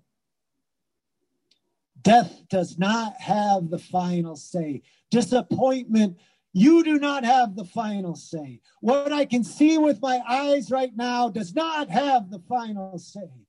Death 2.01 2.45
does 2.49 2.79
not 2.79 3.15
have 3.21 3.71
the 3.71 3.79
final 3.79 4.37
say. 4.37 4.83
Disappointment 5.11 6.19
you 6.53 6.85
do 6.85 7.01
not 7.01 7.25
have 7.25 7.57
the 7.57 7.65
final 7.65 8.15
say. 8.15 8.61
What 8.81 9.12
I 9.12 9.25
can 9.25 9.43
see 9.43 9.77
with 9.77 10.01
my 10.01 10.23
eyes 10.27 10.71
right 10.71 10.95
now 10.95 11.29
does 11.29 11.53
not 11.53 11.91
have 11.91 12.31
the 12.31 12.39
final 12.49 12.97
say. 12.97 13.44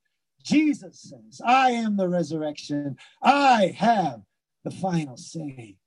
Jesus 0.45 0.99
says, 1.01 1.41
I 1.43 1.71
am 1.71 1.97
the 1.97 2.07
resurrection. 2.07 2.97
I 3.21 3.73
have 3.77 4.21
the 4.63 4.71
final 4.71 5.17
say. 5.17 5.77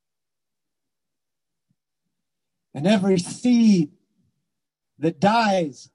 And 2.74 2.86
every 2.86 3.18
seed 3.18 3.92
that 4.98 5.20
dies 5.20 5.90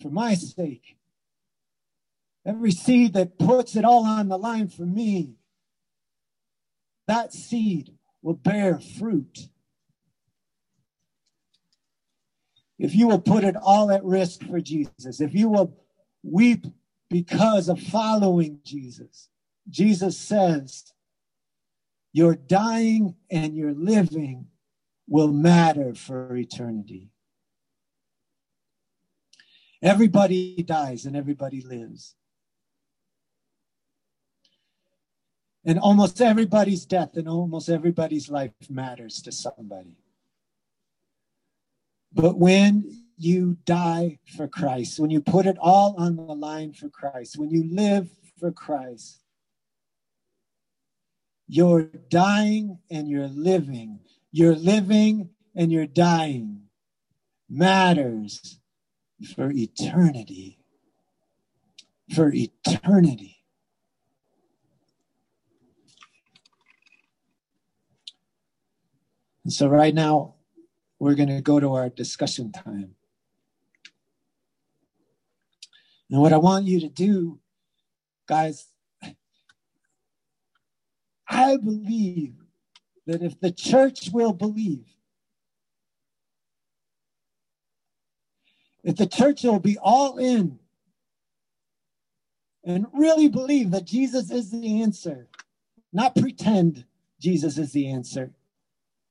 for 0.00 0.10
my 0.10 0.34
sake, 0.34 0.96
every 2.46 2.70
seed 2.70 3.14
that 3.14 3.38
puts 3.38 3.76
it 3.76 3.84
all 3.84 4.04
on 4.04 4.28
the 4.28 4.38
line 4.38 4.68
for 4.68 4.86
me, 4.86 5.34
that 7.06 7.32
seed 7.32 7.92
will 8.22 8.34
bear 8.34 8.78
fruit. 8.78 9.48
if 12.82 12.96
you 12.96 13.06
will 13.06 13.20
put 13.20 13.44
it 13.44 13.54
all 13.54 13.92
at 13.92 14.04
risk 14.04 14.42
for 14.44 14.60
Jesus, 14.60 15.20
if 15.20 15.34
you 15.34 15.48
will 15.48 15.78
weep 16.24 16.66
because 17.12 17.68
of 17.68 17.78
following 17.78 18.58
Jesus, 18.64 19.28
Jesus 19.68 20.16
says, 20.16 20.92
your 22.12 22.34
dying 22.34 23.14
and 23.30 23.54
your 23.54 23.72
living 23.72 24.46
will 25.06 25.28
matter 25.28 25.94
for 25.94 26.34
eternity. 26.34 27.10
Everybody 29.82 30.62
dies 30.62 31.04
and 31.04 31.14
everybody 31.16 31.60
lives. 31.60 32.14
And 35.64 35.78
almost 35.78 36.20
everybody's 36.20 36.86
death 36.86 37.16
and 37.16 37.28
almost 37.28 37.68
everybody's 37.68 38.30
life 38.30 38.52
matters 38.70 39.20
to 39.22 39.32
somebody. 39.32 39.96
But 42.12 42.38
when 42.38 43.04
you 43.22 43.56
die 43.64 44.18
for 44.36 44.48
Christ, 44.48 44.98
when 44.98 45.10
you 45.10 45.20
put 45.20 45.46
it 45.46 45.56
all 45.60 45.94
on 45.98 46.16
the 46.16 46.22
line 46.22 46.72
for 46.72 46.88
Christ, 46.88 47.38
when 47.38 47.50
you 47.50 47.64
live 47.70 48.08
for 48.38 48.50
Christ, 48.50 49.20
you're 51.46 51.82
dying 51.82 52.78
and 52.90 53.08
you're 53.08 53.28
living. 53.28 54.00
You're 54.30 54.56
living 54.56 55.30
and 55.54 55.70
you're 55.70 55.86
dying 55.86 56.62
matters 57.48 58.58
for 59.34 59.50
eternity. 59.50 60.58
For 62.14 62.32
eternity. 62.32 63.38
And 69.44 69.52
so, 69.52 69.68
right 69.68 69.94
now, 69.94 70.34
we're 70.98 71.14
going 71.14 71.28
to 71.28 71.40
go 71.40 71.58
to 71.58 71.74
our 71.74 71.88
discussion 71.88 72.52
time. 72.52 72.94
And 76.12 76.20
what 76.20 76.34
I 76.34 76.36
want 76.36 76.66
you 76.66 76.78
to 76.80 76.90
do, 76.90 77.40
guys, 78.28 78.66
I 81.26 81.56
believe 81.56 82.34
that 83.06 83.22
if 83.22 83.40
the 83.40 83.50
church 83.50 84.10
will 84.12 84.34
believe, 84.34 84.84
if 88.84 88.96
the 88.96 89.06
church 89.06 89.42
will 89.42 89.58
be 89.58 89.78
all 89.78 90.18
in 90.18 90.58
and 92.62 92.86
really 92.92 93.28
believe 93.28 93.70
that 93.70 93.86
Jesus 93.86 94.30
is 94.30 94.50
the 94.50 94.82
answer, 94.82 95.28
not 95.94 96.14
pretend 96.14 96.84
Jesus 97.20 97.56
is 97.56 97.72
the 97.72 97.88
answer, 97.88 98.34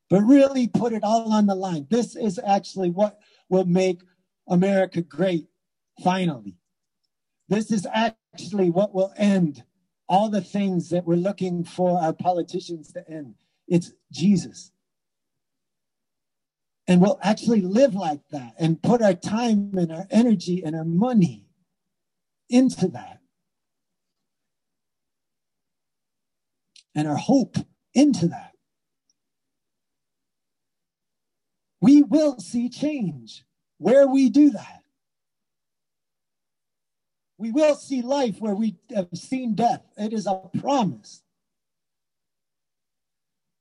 but 0.07 0.21
really 0.21 0.67
put 0.67 0.93
it 0.93 1.03
all 1.03 1.33
on 1.33 1.47
the 1.47 1.55
line. 1.55 1.87
This 1.89 2.15
is 2.15 2.39
actually 2.45 2.91
what 2.91 3.19
will 3.49 3.65
make 3.65 4.03
America 4.47 5.01
great 5.01 5.47
finally. 6.03 6.57
This 7.51 7.71
is 7.71 7.85
actually 7.93 8.69
what 8.71 8.95
will 8.95 9.13
end 9.17 9.63
all 10.09 10.29
the 10.29 10.41
things 10.41 10.89
that 10.89 11.05
we're 11.05 11.15
looking 11.15 11.63
for 11.63 12.01
our 12.01 12.13
politicians 12.13 12.91
to 12.93 13.07
end. 13.07 13.35
It's 13.67 13.91
Jesus. 14.11 14.71
And 16.87 17.01
we'll 17.01 17.19
actually 17.21 17.61
live 17.61 17.93
like 17.93 18.21
that 18.31 18.55
and 18.57 18.81
put 18.81 19.03
our 19.03 19.13
time 19.13 19.71
and 19.77 19.91
our 19.91 20.07
energy 20.09 20.63
and 20.63 20.75
our 20.75 20.83
money 20.83 21.45
into 22.49 22.87
that. 22.87 23.19
And 26.95 27.07
our 27.07 27.15
hope 27.15 27.57
into 27.93 28.27
that. 28.27 28.51
we 31.81 32.03
will 32.03 32.39
see 32.39 32.69
change 32.69 33.43
where 33.79 34.07
we 34.07 34.29
do 34.29 34.51
that. 34.51 34.80
We 37.41 37.51
will 37.51 37.73
see 37.73 38.03
life 38.03 38.39
where 38.39 38.53
we 38.53 38.75
have 38.95 39.09
seen 39.15 39.55
death. 39.55 39.81
It 39.97 40.13
is 40.13 40.27
a 40.27 40.39
promise. 40.59 41.23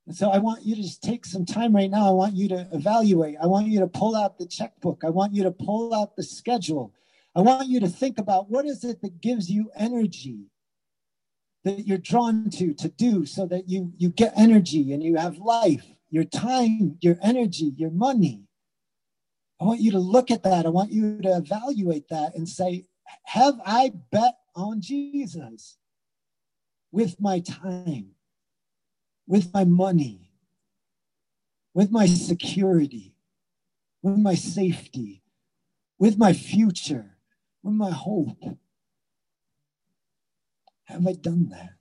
And 0.07 0.15
so 0.15 0.29
I 0.29 0.37
want 0.37 0.67
you 0.67 0.77
to 0.77 0.83
just 0.83 1.03
take 1.03 1.25
some 1.25 1.47
time 1.47 1.75
right 1.75 1.91
now. 1.91 2.07
I 2.07 2.11
want 2.11 2.35
you 2.35 2.47
to 2.49 2.69
evaluate. 2.73 3.37
I 3.43 3.47
want 3.47 3.69
you 3.69 3.81
to 3.81 3.87
pull 3.87 4.15
out 4.15 4.37
the 4.37 4.45
checkbook. 4.45 5.03
I 5.03 5.09
want 5.09 5.33
you 5.33 5.45
to 5.45 5.51
pull 5.51 5.95
out 5.95 6.15
the 6.15 6.23
schedule. 6.23 6.93
I 7.35 7.41
want 7.41 7.69
you 7.69 7.81
to 7.81 7.89
think 7.89 8.19
about 8.19 8.51
what 8.51 8.67
is 8.67 8.85
it 8.85 9.01
that 9.01 9.23
gives 9.23 9.51
you 9.51 9.71
energy 9.75 10.51
that 11.65 11.87
you're 11.87 11.97
drawn 11.97 12.51
to 12.51 12.75
to 12.75 12.89
do 12.91 13.25
so 13.25 13.47
that 13.47 13.67
you 13.67 13.95
you 13.97 14.11
get 14.11 14.35
energy 14.37 14.93
and 14.93 15.03
you 15.03 15.17
have 15.17 15.39
life, 15.39 15.87
your 16.11 16.25
time, 16.25 16.99
your 17.01 17.17
energy, 17.23 17.73
your 17.79 17.91
money. 17.91 18.43
I 19.59 19.65
want 19.65 19.81
you 19.81 19.91
to 19.93 19.99
look 19.99 20.31
at 20.31 20.43
that. 20.43 20.67
I 20.67 20.71
want 20.71 20.93
you 20.93 21.23
to 21.23 21.37
evaluate 21.37 22.09
that 22.09 22.35
and 22.35 22.47
say, 22.47 22.85
have 23.25 23.61
I 23.65 23.93
bet 24.11 24.35
on 24.55 24.81
Jesus 24.81 25.79
with 26.93 27.21
my 27.21 27.41
time, 27.41 28.13
with 29.27 29.53
my 29.53 29.65
money, 29.65 30.33
with 31.75 31.91
my 31.91 32.07
security, 32.07 33.15
with 34.03 34.19
my 34.19 34.35
safety, 34.35 35.23
with 35.99 36.19
my 36.19 36.33
future, 36.33 37.17
with 37.63 37.75
my 37.75 37.91
hope? 37.91 38.43
Have 40.85 41.07
I 41.07 41.13
done 41.13 41.51
that? 41.51 41.80